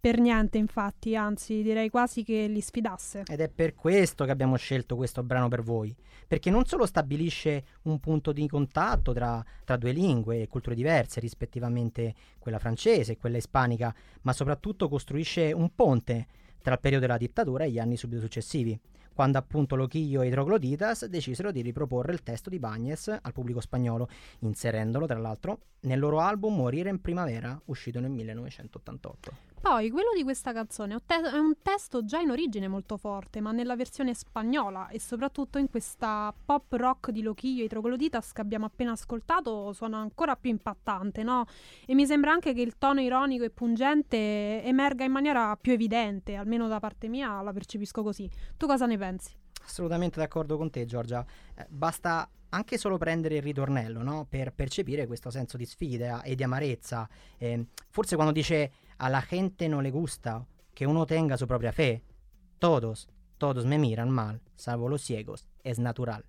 Per 0.00 0.18
niente, 0.18 0.56
infatti, 0.56 1.14
anzi, 1.14 1.62
direi 1.62 1.90
quasi 1.90 2.24
che 2.24 2.46
li 2.46 2.62
sfidasse. 2.62 3.24
Ed 3.26 3.40
è 3.40 3.50
per 3.50 3.74
questo 3.74 4.24
che 4.24 4.30
abbiamo 4.30 4.56
scelto 4.56 4.96
questo 4.96 5.22
brano 5.22 5.48
per 5.48 5.60
voi, 5.60 5.94
perché 6.26 6.48
non 6.48 6.64
solo 6.64 6.86
stabilisce 6.86 7.64
un 7.82 8.00
punto 8.00 8.32
di 8.32 8.48
contatto 8.48 9.12
tra, 9.12 9.44
tra 9.62 9.76
due 9.76 9.92
lingue 9.92 10.40
e 10.40 10.48
culture 10.48 10.74
diverse, 10.74 11.20
rispettivamente 11.20 12.14
quella 12.38 12.58
francese 12.58 13.12
e 13.12 13.18
quella 13.18 13.36
ispanica, 13.36 13.94
ma 14.22 14.32
soprattutto 14.32 14.88
costruisce 14.88 15.52
un 15.52 15.74
ponte 15.74 16.26
tra 16.62 16.72
il 16.72 16.80
periodo 16.80 17.04
della 17.04 17.18
dittatura 17.18 17.64
e 17.64 17.70
gli 17.70 17.78
anni 17.78 17.98
subito 17.98 18.22
successivi, 18.22 18.80
quando 19.12 19.36
appunto 19.36 19.76
Loquillo 19.76 20.22
e 20.22 20.28
i 20.28 20.30
Trogloditas 20.30 21.04
decisero 21.04 21.52
di 21.52 21.60
riproporre 21.60 22.14
il 22.14 22.22
testo 22.22 22.48
di 22.48 22.58
Bagnez 22.58 23.08
al 23.20 23.32
pubblico 23.34 23.60
spagnolo, 23.60 24.08
inserendolo 24.38 25.04
tra 25.04 25.18
l'altro 25.18 25.60
nel 25.80 25.98
loro 25.98 26.20
album 26.20 26.56
Morire 26.56 26.88
in 26.88 27.02
primavera, 27.02 27.60
uscito 27.66 28.00
nel 28.00 28.10
1988. 28.12 29.49
Poi, 29.60 29.90
quello 29.90 30.08
di 30.16 30.22
questa 30.22 30.54
canzone 30.54 30.96
è 31.06 31.38
un, 31.38 31.52
testo 31.60 32.02
già 32.02 32.18
in 32.18 32.30
origine 32.30 32.66
molto 32.66 32.96
forte, 32.96 33.42
ma 33.42 33.52
nella 33.52 33.76
versione 33.76 34.14
spagnola 34.14 34.88
e 34.88 34.98
soprattutto 34.98 35.58
in 35.58 35.68
questa 35.68 36.34
pop 36.46 36.72
rock 36.72 37.10
di 37.10 37.20
Loquillo 37.20 37.64
e 37.64 37.68
Trogloditas 37.68 38.32
che 38.32 38.40
abbiamo 38.40 38.64
appena 38.64 38.92
ascoltato 38.92 39.74
suona 39.74 39.98
ancora 39.98 40.34
più 40.34 40.48
impattante, 40.48 41.22
no? 41.22 41.44
E 41.84 41.94
mi 41.94 42.06
sembra 42.06 42.32
anche 42.32 42.54
che 42.54 42.62
il 42.62 42.78
tono 42.78 43.02
ironico 43.02 43.44
e 43.44 43.50
pungente 43.50 44.62
emerga 44.64 45.04
in 45.04 45.12
maniera 45.12 45.54
più 45.60 45.72
evidente, 45.72 46.36
almeno 46.36 46.66
da 46.66 46.80
parte 46.80 47.08
mia 47.08 47.42
la 47.42 47.52
percepisco 47.52 48.02
così. 48.02 48.30
Tu 48.56 48.66
cosa 48.66 48.86
ne 48.86 48.96
pensi? 48.96 49.34
Assolutamente 49.62 50.18
d'accordo 50.18 50.56
con 50.56 50.70
te, 50.70 50.86
Giorgia. 50.86 51.22
Eh, 51.54 51.66
basta 51.68 52.26
anche 52.50 52.78
solo 52.78 52.98
prendere 52.98 53.36
il 53.36 53.42
ritornello, 53.42 54.02
no? 54.02 54.26
Per 54.28 54.52
percepire 54.52 55.06
questo 55.06 55.30
senso 55.30 55.56
di 55.56 55.66
sfida 55.66 56.22
e 56.22 56.34
di 56.34 56.42
amarezza. 56.42 57.08
Eh, 57.38 57.66
forse 57.90 58.14
quando 58.14 58.32
dice 58.32 58.72
a 59.02 59.08
la 59.08 59.24
gente 59.26 59.66
no 59.66 59.80
le 59.80 59.90
gusta 59.90 60.46
che 60.74 60.84
uno 60.84 61.06
tenga 61.06 61.36
su 61.36 61.46
propria 61.46 61.72
fe, 61.72 62.02
todos, 62.58 63.08
todos 63.38 63.64
me 63.64 63.78
miran 63.78 64.10
mal, 64.10 64.40
salvo 64.54 64.88
los 64.88 65.02
ciegos, 65.02 65.46
es 65.62 65.78
natural. 65.78 66.22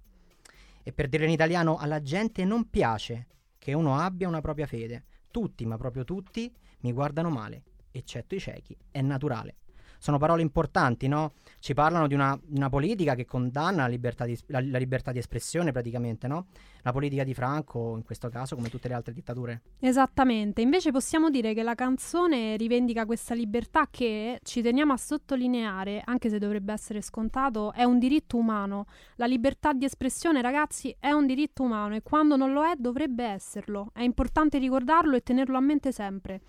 E 0.81 0.93
per 0.93 1.09
dire 1.09 1.25
in 1.25 1.31
italiano, 1.31 1.77
alla 1.77 2.01
gente 2.01 2.45
non 2.45 2.69
piace 2.69 3.27
che 3.57 3.73
uno 3.73 3.97
abbia 3.97 4.29
una 4.29 4.39
propria 4.39 4.67
fede. 4.67 5.03
Tutti, 5.31 5.65
ma 5.65 5.77
proprio 5.77 6.05
tutti, 6.05 6.53
mi 6.79 6.93
guardano 6.93 7.29
male, 7.29 7.63
eccetto 7.91 8.35
i 8.35 8.39
ciechi, 8.39 8.77
è 8.89 9.01
naturale. 9.01 9.57
Sono 10.01 10.17
parole 10.17 10.41
importanti, 10.41 11.07
no? 11.07 11.33
Ci 11.59 11.75
parlano 11.75 12.07
di 12.07 12.15
una, 12.15 12.35
una 12.55 12.69
politica 12.69 13.13
che 13.13 13.23
condanna 13.23 13.83
la 13.83 13.87
libertà, 13.87 14.25
di, 14.25 14.35
la, 14.47 14.59
la 14.59 14.79
libertà 14.79 15.11
di 15.11 15.19
espressione 15.19 15.71
praticamente, 15.71 16.25
no? 16.25 16.47
La 16.81 16.91
politica 16.91 17.23
di 17.23 17.35
Franco, 17.35 17.93
in 17.97 18.03
questo 18.03 18.27
caso, 18.29 18.55
come 18.55 18.69
tutte 18.69 18.87
le 18.87 18.95
altre 18.95 19.13
dittature. 19.13 19.61
Esattamente, 19.77 20.61
invece 20.61 20.89
possiamo 20.89 21.29
dire 21.29 21.53
che 21.53 21.61
la 21.61 21.75
canzone 21.75 22.57
rivendica 22.57 23.05
questa 23.05 23.35
libertà 23.35 23.89
che, 23.91 24.39
ci 24.41 24.63
teniamo 24.63 24.91
a 24.91 24.97
sottolineare, 24.97 26.01
anche 26.03 26.29
se 26.29 26.39
dovrebbe 26.39 26.73
essere 26.73 27.01
scontato, 27.01 27.71
è 27.71 27.83
un 27.83 27.99
diritto 27.99 28.37
umano. 28.37 28.87
La 29.17 29.27
libertà 29.27 29.71
di 29.71 29.85
espressione, 29.85 30.41
ragazzi, 30.41 30.95
è 30.97 31.11
un 31.11 31.27
diritto 31.27 31.61
umano 31.61 31.93
e 31.93 32.01
quando 32.01 32.35
non 32.35 32.53
lo 32.53 32.65
è 32.65 32.73
dovrebbe 32.75 33.23
esserlo. 33.23 33.91
È 33.93 34.01
importante 34.01 34.57
ricordarlo 34.57 35.15
e 35.15 35.21
tenerlo 35.21 35.57
a 35.57 35.61
mente 35.61 35.91
sempre. 35.91 36.41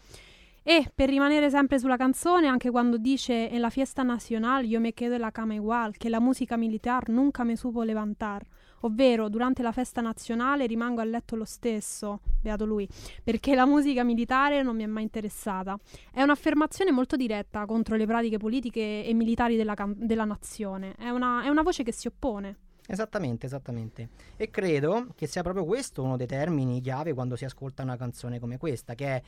E 0.65 0.89
per 0.95 1.09
rimanere 1.09 1.51
sempre 1.51 1.81
sulla 1.81 1.97
canzone, 1.97 2.47
anche 2.47 2.71
quando 2.71 2.97
dice 2.97 3.51
en 3.51 3.61
la 3.61 3.69
fiesta 3.69 4.05
nacional 4.05 4.65
yo 4.65 4.79
me 4.79 4.93
quedo 4.93 5.17
en 5.17 5.21
la 5.23 5.33
cama 5.33 5.55
igual, 5.55 5.97
che 5.97 6.09
la 6.09 6.21
musica 6.21 6.57
militar 6.57 7.09
nunca 7.09 7.43
me 7.43 7.57
supo 7.57 7.83
levantar, 7.83 8.47
ovvero 8.83 9.29
durante 9.29 9.63
la 9.63 9.73
festa 9.73 10.01
nazionale 10.01 10.67
rimango 10.67 11.01
a 11.01 11.05
letto 11.05 11.35
lo 11.35 11.45
stesso, 11.45 12.21
beato 12.41 12.65
lui, 12.65 12.89
perché 13.25 13.57
la 13.57 13.67
musica 13.67 14.05
militare 14.05 14.63
non 14.63 14.77
mi 14.77 14.85
è 14.85 14.87
mai 14.87 15.03
interessata. 15.03 15.77
È 16.13 16.23
un'affermazione 16.23 16.93
molto 16.93 17.17
diretta 17.17 17.67
contro 17.67 17.97
le 17.97 18.07
pratiche 18.07 18.39
politiche 18.39 19.05
e 19.05 19.13
militari 19.15 19.57
della, 19.57 19.75
can- 19.75 19.97
della 19.99 20.25
nazione, 20.25 20.95
è 20.97 21.09
una, 21.09 21.43
è 21.43 21.49
una 21.49 21.63
voce 21.63 21.83
che 21.83 21.93
si 21.93 22.07
oppone. 22.07 22.57
Esattamente, 22.87 23.47
esattamente. 23.47 24.09
E 24.37 24.51
credo 24.51 25.07
che 25.15 25.27
sia 25.27 25.43
proprio 25.43 25.65
questo 25.65 26.03
uno 26.03 26.17
dei 26.17 26.27
termini 26.27 26.81
chiave 26.81 27.15
quando 27.15 27.37
si 27.37 27.45
ascolta 27.45 27.83
una 27.83 27.97
canzone 27.97 28.41
come 28.41 28.59
questa, 28.59 28.95
che 28.95 29.07
è 29.07 29.23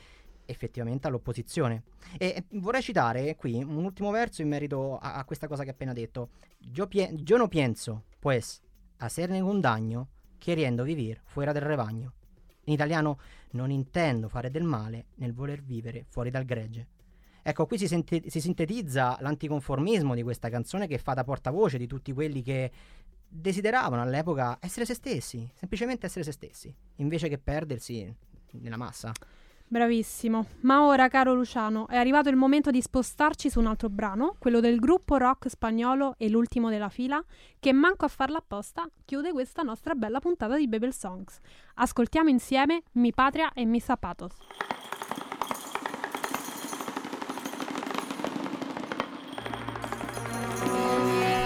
effettivamente 0.46 1.06
all'opposizione. 1.06 1.84
E 2.18 2.44
vorrei 2.52 2.82
citare 2.82 3.34
qui 3.36 3.62
un 3.62 3.84
ultimo 3.84 4.10
verso 4.10 4.42
in 4.42 4.48
merito 4.48 4.98
a, 4.98 5.14
a 5.14 5.24
questa 5.24 5.48
cosa 5.48 5.62
che 5.62 5.70
ho 5.70 5.72
appena 5.72 5.92
detto. 5.92 6.30
Yo, 6.58 6.86
pie- 6.86 7.12
yo 7.14 7.36
no 7.36 7.48
pienso, 7.48 8.04
pues, 8.18 8.62
hacer 8.98 9.30
ningún 9.30 9.60
daño, 9.60 10.08
queriendo 10.38 10.84
vivir 10.84 11.20
fuera 11.24 11.52
del 11.52 11.62
rebaño. 11.62 12.12
In 12.64 12.72
italiano, 12.72 13.18
non 13.52 13.70
intendo 13.70 14.28
fare 14.28 14.50
del 14.50 14.64
male 14.64 15.06
nel 15.16 15.32
voler 15.32 15.62
vivere 15.62 16.04
fuori 16.08 16.30
dal 16.30 16.44
gregge. 16.44 16.88
Ecco, 17.42 17.66
qui 17.66 17.76
si, 17.76 17.86
sente- 17.86 18.30
si 18.30 18.40
sintetizza 18.40 19.18
l'anticonformismo 19.20 20.14
di 20.14 20.22
questa 20.22 20.48
canzone 20.48 20.86
che 20.86 20.96
fa 20.96 21.12
da 21.12 21.24
portavoce 21.24 21.76
di 21.76 21.86
tutti 21.86 22.12
quelli 22.12 22.42
che 22.42 22.70
desideravano 23.28 24.00
all'epoca 24.00 24.58
essere 24.60 24.86
se 24.86 24.94
stessi, 24.94 25.50
semplicemente 25.54 26.06
essere 26.06 26.24
se 26.24 26.32
stessi, 26.32 26.74
invece 26.96 27.28
che 27.28 27.38
perdersi 27.38 28.14
nella 28.52 28.76
massa. 28.78 29.12
Bravissimo. 29.66 30.46
Ma 30.60 30.86
ora, 30.86 31.08
caro 31.08 31.34
Luciano, 31.34 31.88
è 31.88 31.96
arrivato 31.96 32.28
il 32.28 32.36
momento 32.36 32.70
di 32.70 32.80
spostarci 32.80 33.50
su 33.50 33.58
un 33.58 33.66
altro 33.66 33.88
brano, 33.88 34.36
quello 34.38 34.60
del 34.60 34.78
gruppo 34.78 35.16
rock 35.16 35.48
spagnolo 35.48 36.14
e 36.16 36.28
l'ultimo 36.28 36.68
della 36.68 36.88
fila, 36.90 37.22
che 37.58 37.72
manco 37.72 38.04
a 38.04 38.08
farla 38.08 38.38
apposta 38.38 38.88
chiude 39.04 39.32
questa 39.32 39.62
nostra 39.62 39.94
bella 39.94 40.20
puntata 40.20 40.56
di 40.56 40.68
Babel 40.68 40.92
Songs. 40.92 41.38
Ascoltiamo 41.74 42.28
insieme 42.28 42.82
Mi 42.92 43.12
Patria 43.12 43.52
e 43.52 43.64
Mi 43.64 43.80
Zapatos. 43.80 44.36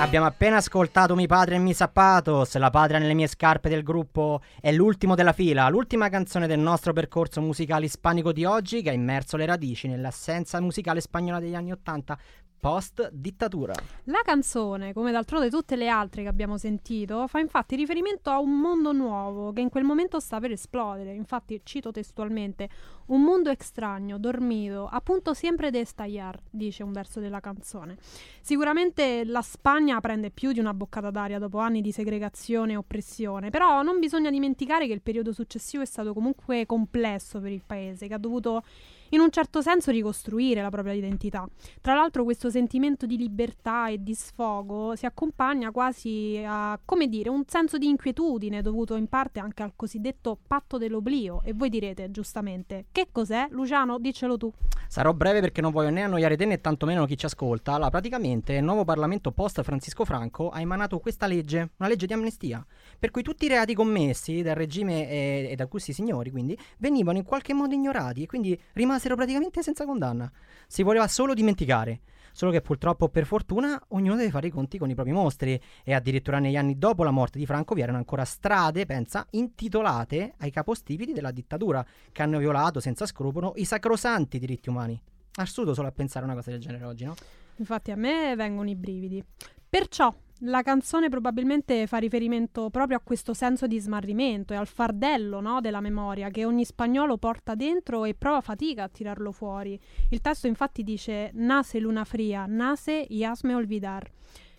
Abbiamo 0.00 0.26
appena 0.26 0.58
ascoltato 0.58 1.16
Mi 1.16 1.26
padre 1.26 1.56
e 1.56 1.58
mi 1.58 1.74
zappatos, 1.74 2.56
La 2.56 2.70
patria 2.70 3.00
nelle 3.00 3.14
mie 3.14 3.26
scarpe 3.26 3.68
del 3.68 3.82
gruppo 3.82 4.40
è 4.60 4.70
l'ultimo 4.70 5.16
della 5.16 5.32
fila, 5.32 5.68
l'ultima 5.68 6.08
canzone 6.08 6.46
del 6.46 6.60
nostro 6.60 6.92
percorso 6.92 7.40
musicale 7.40 7.86
ispanico 7.86 8.32
di 8.32 8.44
oggi 8.44 8.80
che 8.80 8.90
ha 8.90 8.92
immerso 8.92 9.36
le 9.36 9.44
radici 9.44 9.88
nell'assenza 9.88 10.60
musicale 10.60 11.00
spagnola 11.00 11.40
degli 11.40 11.56
anni 11.56 11.72
Ottanta 11.72 12.16
post 12.58 13.10
dittatura. 13.12 13.74
La 14.04 14.20
canzone, 14.24 14.92
come 14.92 15.12
d'altronde 15.12 15.50
tutte 15.50 15.76
le 15.76 15.88
altre 15.88 16.22
che 16.22 16.28
abbiamo 16.28 16.58
sentito, 16.58 17.26
fa 17.26 17.38
infatti 17.38 17.76
riferimento 17.76 18.30
a 18.30 18.38
un 18.38 18.58
mondo 18.58 18.92
nuovo 18.92 19.52
che 19.52 19.60
in 19.60 19.68
quel 19.68 19.84
momento 19.84 20.18
sta 20.20 20.40
per 20.40 20.52
esplodere. 20.52 21.14
Infatti, 21.14 21.60
cito 21.62 21.90
testualmente, 21.90 22.68
un 23.06 23.22
mondo 23.22 23.50
estraneo, 23.50 24.18
dormito, 24.18 24.88
appunto 24.90 25.34
sempre 25.34 25.70
de 25.70 25.80
estallar, 25.80 26.38
dice 26.50 26.82
un 26.82 26.92
verso 26.92 27.20
della 27.20 27.40
canzone. 27.40 27.96
Sicuramente 28.40 29.24
la 29.24 29.42
Spagna 29.42 30.00
prende 30.00 30.30
più 30.30 30.52
di 30.52 30.58
una 30.58 30.74
boccata 30.74 31.10
d'aria 31.10 31.38
dopo 31.38 31.58
anni 31.58 31.80
di 31.80 31.92
segregazione 31.92 32.72
e 32.72 32.76
oppressione, 32.76 33.50
però 33.50 33.82
non 33.82 33.98
bisogna 33.98 34.30
dimenticare 34.30 34.86
che 34.86 34.92
il 34.92 35.02
periodo 35.02 35.32
successivo 35.32 35.82
è 35.82 35.86
stato 35.86 36.12
comunque 36.12 36.66
complesso 36.66 37.40
per 37.40 37.52
il 37.52 37.62
paese, 37.64 38.08
che 38.08 38.14
ha 38.14 38.18
dovuto 38.18 38.62
in 39.10 39.20
un 39.20 39.30
certo 39.30 39.60
senso 39.60 39.90
ricostruire 39.90 40.62
la 40.62 40.70
propria 40.70 40.92
identità. 40.92 41.48
Tra 41.80 41.94
l'altro 41.94 42.24
questo 42.24 42.50
sentimento 42.50 43.06
di 43.06 43.16
libertà 43.16 43.88
e 43.88 44.02
di 44.02 44.14
sfogo 44.14 44.94
si 44.96 45.06
accompagna 45.06 45.70
quasi 45.70 46.42
a, 46.44 46.78
come 46.84 47.08
dire, 47.08 47.28
un 47.28 47.44
senso 47.46 47.78
di 47.78 47.88
inquietudine 47.88 48.62
dovuto 48.62 48.96
in 48.96 49.08
parte 49.08 49.40
anche 49.40 49.62
al 49.62 49.72
cosiddetto 49.76 50.38
patto 50.46 50.78
dell'oblio. 50.78 51.42
E 51.42 51.52
voi 51.52 51.68
direte, 51.68 52.10
giustamente, 52.10 52.86
che 52.92 53.08
cos'è? 53.12 53.46
Luciano, 53.50 53.98
diccelo 53.98 54.36
tu. 54.36 54.52
Sarò 54.88 55.12
breve 55.12 55.40
perché 55.40 55.60
non 55.60 55.70
voglio 55.70 55.90
né 55.90 56.02
annoiare 56.02 56.36
te 56.36 56.46
né 56.46 56.60
tantomeno 56.60 57.04
chi 57.04 57.16
ci 57.16 57.26
ascolta. 57.26 57.74
Allora, 57.74 57.90
praticamente 57.90 58.54
il 58.54 58.64
nuovo 58.64 58.84
Parlamento 58.84 59.32
post 59.32 59.62
Francisco 59.62 60.04
Franco 60.04 60.48
ha 60.48 60.60
emanato 60.60 60.98
questa 60.98 61.26
legge, 61.26 61.70
una 61.76 61.88
legge 61.88 62.06
di 62.06 62.12
amnistia, 62.12 62.64
per 62.98 63.10
cui 63.10 63.22
tutti 63.22 63.44
i 63.44 63.48
reati 63.48 63.74
commessi 63.74 64.42
dal 64.42 64.54
regime 64.54 65.08
e, 65.08 65.48
e 65.50 65.56
da 65.56 65.66
questi 65.66 65.92
signori, 65.92 66.30
quindi, 66.30 66.58
venivano 66.78 67.18
in 67.18 67.24
qualche 67.24 67.54
modo 67.54 67.74
ignorati 67.74 68.22
e 68.22 68.26
quindi 68.26 68.58
rimasero 68.72 69.14
praticamente 69.14 69.62
senza 69.62 69.84
condanna. 69.84 70.30
Si 70.66 70.82
voleva 70.82 71.06
solo 71.08 71.34
dimenticare. 71.34 72.00
Solo 72.32 72.52
che 72.52 72.60
purtroppo, 72.60 73.08
per 73.08 73.26
fortuna, 73.26 73.82
ognuno 73.88 74.14
deve 74.14 74.30
fare 74.30 74.46
i 74.46 74.50
conti 74.50 74.78
con 74.78 74.88
i 74.88 74.94
propri 74.94 75.12
mostri. 75.12 75.60
E 75.82 75.92
addirittura 75.92 76.38
negli 76.38 76.56
anni 76.56 76.78
dopo 76.78 77.02
la 77.02 77.10
morte 77.10 77.36
di 77.36 77.46
Franco 77.46 77.74
vi 77.74 77.80
erano 77.80 77.98
ancora 77.98 78.24
strade, 78.24 78.86
pensa, 78.86 79.26
intitolate 79.30 80.34
ai 80.38 80.50
capostipiti 80.50 81.12
della 81.12 81.32
dittatura, 81.32 81.84
che 82.12 82.22
hanno 82.22 82.38
violato 82.38 82.78
senza 82.78 83.06
scrupolo 83.06 83.54
i 83.56 83.64
sacrosanti 83.64 84.38
diritti 84.38 84.68
umani. 84.68 85.00
Assurdo 85.34 85.74
solo 85.74 85.88
a 85.88 85.92
pensare 85.92 86.24
a 86.24 86.28
una 86.28 86.36
cosa 86.36 86.50
del 86.50 86.60
genere 86.60 86.84
oggi, 86.84 87.04
no? 87.04 87.14
Infatti 87.56 87.90
a 87.90 87.96
me 87.96 88.34
vengono 88.36 88.68
i 88.68 88.76
brividi. 88.76 89.24
Perciò 89.68 90.14
la 90.42 90.62
canzone 90.62 91.08
probabilmente 91.08 91.86
fa 91.86 91.96
riferimento 91.96 92.70
proprio 92.70 92.98
a 92.98 93.00
questo 93.00 93.34
senso 93.34 93.66
di 93.66 93.78
smarrimento 93.80 94.52
e 94.52 94.56
al 94.56 94.68
fardello 94.68 95.40
no, 95.40 95.60
della 95.60 95.80
memoria 95.80 96.28
che 96.30 96.44
ogni 96.44 96.64
spagnolo 96.64 97.16
porta 97.16 97.54
dentro 97.54 98.04
e 98.04 98.14
prova 98.14 98.40
fatica 98.40 98.84
a 98.84 98.88
tirarlo 98.88 99.32
fuori. 99.32 99.78
Il 100.10 100.20
testo 100.20 100.46
infatti 100.46 100.84
dice 100.84 101.30
Nase 101.34 101.80
luna 101.80 102.04
fria, 102.04 102.46
nase 102.46 103.04
y 103.08 103.24
hazme 103.24 103.54
olvidar. 103.54 104.08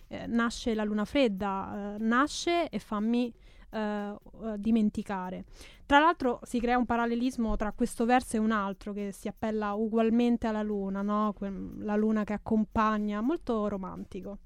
Eh, 0.08 0.26
nasce 0.26 0.74
la 0.74 0.84
luna 0.84 1.04
fredda, 1.04 1.94
eh, 1.94 2.02
nasce 2.02 2.68
e 2.68 2.78
fammi 2.78 3.32
eh, 3.70 4.14
dimenticare. 4.56 5.44
Tra 5.86 6.00
l'altro 6.00 6.40
si 6.42 6.60
crea 6.60 6.76
un 6.76 6.84
parallelismo 6.84 7.56
tra 7.56 7.72
questo 7.72 8.04
verso 8.04 8.36
e 8.36 8.40
un 8.40 8.50
altro 8.50 8.92
che 8.92 9.12
si 9.12 9.28
appella 9.28 9.72
ugualmente 9.72 10.46
alla 10.46 10.62
luna, 10.62 11.00
no? 11.02 11.32
Que- 11.32 11.52
la 11.78 11.96
luna 11.96 12.24
che 12.24 12.32
accompagna, 12.32 13.20
molto 13.20 13.68
romantico. 13.68 14.38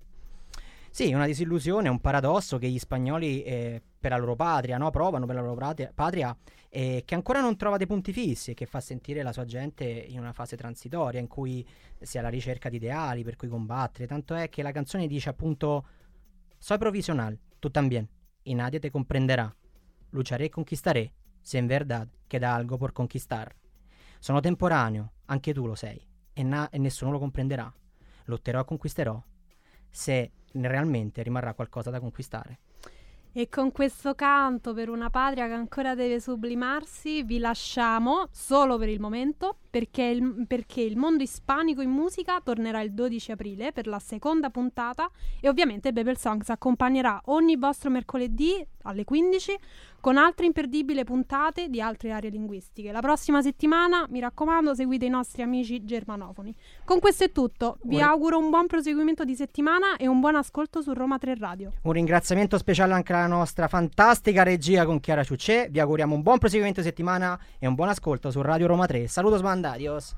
Sì, 0.94 1.12
una 1.12 1.26
disillusione, 1.26 1.88
un 1.88 1.98
paradosso 1.98 2.56
che 2.56 2.68
gli 2.68 2.78
spagnoli 2.78 3.42
eh, 3.42 3.82
per 3.98 4.12
la 4.12 4.16
loro 4.16 4.36
patria 4.36 4.78
no? 4.78 4.90
provano 4.90 5.26
per 5.26 5.34
la 5.34 5.40
loro 5.40 5.60
patria, 5.92 6.36
eh, 6.68 7.02
che 7.04 7.16
ancora 7.16 7.40
non 7.40 7.56
trova 7.56 7.78
dei 7.78 7.88
punti 7.88 8.12
fissi 8.12 8.52
e 8.52 8.54
che 8.54 8.64
fa 8.64 8.78
sentire 8.78 9.24
la 9.24 9.32
sua 9.32 9.44
gente 9.44 9.84
in 9.84 10.20
una 10.20 10.32
fase 10.32 10.56
transitoria 10.56 11.18
in 11.18 11.26
cui 11.26 11.66
si 12.00 12.16
è 12.16 12.20
alla 12.20 12.28
ricerca 12.28 12.68
di 12.68 12.76
ideali 12.76 13.24
per 13.24 13.34
cui 13.34 13.48
combattere. 13.48 14.06
Tanto 14.06 14.36
è 14.36 14.48
che 14.48 14.62
la 14.62 14.70
canzone 14.70 15.08
dice 15.08 15.30
appunto 15.30 15.84
Soy 16.58 16.78
provisional, 16.78 17.36
tu 17.58 17.70
también, 17.70 18.08
y 18.44 18.54
nadie 18.54 18.78
te 18.78 18.92
comprenderá. 18.92 19.52
Lucharé 20.10 20.44
e 20.44 20.48
conquistaré, 20.48 21.12
se 21.40 21.58
en 21.58 21.66
verdad 21.66 22.08
queda 22.28 22.54
algo 22.54 22.78
por 22.78 22.92
conquistar. 22.92 23.52
Sono 24.20 24.38
temporaneo, 24.38 25.14
anche 25.24 25.52
tu 25.52 25.66
lo 25.66 25.74
sei, 25.74 26.00
e, 26.32 26.44
na- 26.44 26.70
e 26.70 26.78
nessuno 26.78 27.10
lo 27.10 27.18
comprenderà. 27.18 27.68
Lotterò 28.26 28.60
e 28.60 28.64
conquisterò, 28.64 29.20
se 29.94 30.32
realmente 30.54 31.22
rimarrà 31.22 31.54
qualcosa 31.54 31.90
da 31.90 32.00
conquistare. 32.00 32.58
E 33.32 33.48
con 33.48 33.70
questo 33.70 34.14
canto 34.14 34.74
per 34.74 34.88
una 34.88 35.08
patria 35.08 35.46
che 35.46 35.52
ancora 35.52 35.94
deve 35.94 36.20
sublimarsi, 36.20 37.22
vi 37.22 37.38
lasciamo 37.38 38.26
solo 38.32 38.76
per 38.76 38.88
il 38.88 39.00
momento, 39.00 39.58
perché 39.74 40.04
il, 40.04 40.44
perché 40.46 40.82
il, 40.82 40.96
mondo 40.96 41.24
ispanico 41.24 41.82
in 41.82 41.90
musica 41.90 42.40
tornerà 42.40 42.80
il 42.80 42.92
12 42.92 43.32
aprile 43.32 43.72
per 43.72 43.88
la 43.88 43.98
seconda 43.98 44.48
puntata 44.48 45.10
e 45.40 45.48
ovviamente 45.48 45.92
Babel 45.92 46.16
Songs 46.16 46.48
accompagnerà 46.48 47.20
ogni 47.24 47.56
vostro 47.56 47.90
mercoledì 47.90 48.64
alle 48.82 49.02
15 49.02 49.58
con 50.04 50.18
altre 50.18 50.44
imperdibili 50.44 51.02
puntate 51.02 51.70
di 51.70 51.80
altre 51.80 52.12
aree 52.12 52.28
linguistiche. 52.28 52.92
La 52.92 53.00
prossima 53.00 53.40
settimana, 53.40 54.06
mi 54.10 54.20
raccomando, 54.20 54.74
seguite 54.74 55.06
i 55.06 55.08
nostri 55.08 55.40
amici 55.40 55.82
germanofoni. 55.82 56.54
Con 56.84 57.00
questo 57.00 57.24
è 57.24 57.32
tutto, 57.32 57.78
vi 57.84 57.96
un... 57.96 58.02
auguro 58.02 58.36
un 58.36 58.50
buon 58.50 58.66
proseguimento 58.66 59.24
di 59.24 59.34
settimana 59.34 59.96
e 59.96 60.06
un 60.06 60.20
buon 60.20 60.34
ascolto 60.34 60.82
su 60.82 60.92
Roma 60.92 61.16
3 61.16 61.36
Radio. 61.36 61.72
Un 61.84 61.92
ringraziamento 61.92 62.58
speciale 62.58 62.92
anche 62.92 63.14
alla 63.14 63.26
nostra 63.26 63.66
fantastica 63.66 64.42
regia 64.42 64.84
con 64.84 65.00
Chiara 65.00 65.24
Ciuccè, 65.24 65.68
vi 65.70 65.80
auguriamo 65.80 66.14
un 66.14 66.20
buon 66.20 66.36
proseguimento 66.36 66.82
di 66.82 66.86
settimana 66.86 67.40
e 67.58 67.66
un 67.66 67.74
buon 67.74 67.88
ascolto 67.88 68.30
su 68.30 68.42
Radio 68.42 68.66
Roma 68.66 68.84
3. 68.84 69.06
Saluto 69.06 69.38
Smanda, 69.38 69.63
Anda, 69.64 69.72
adiós. 69.72 70.14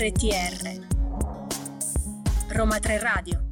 RTR 0.00 0.80
Roma 2.48 2.78
3 2.80 2.98
Radio 3.00 3.49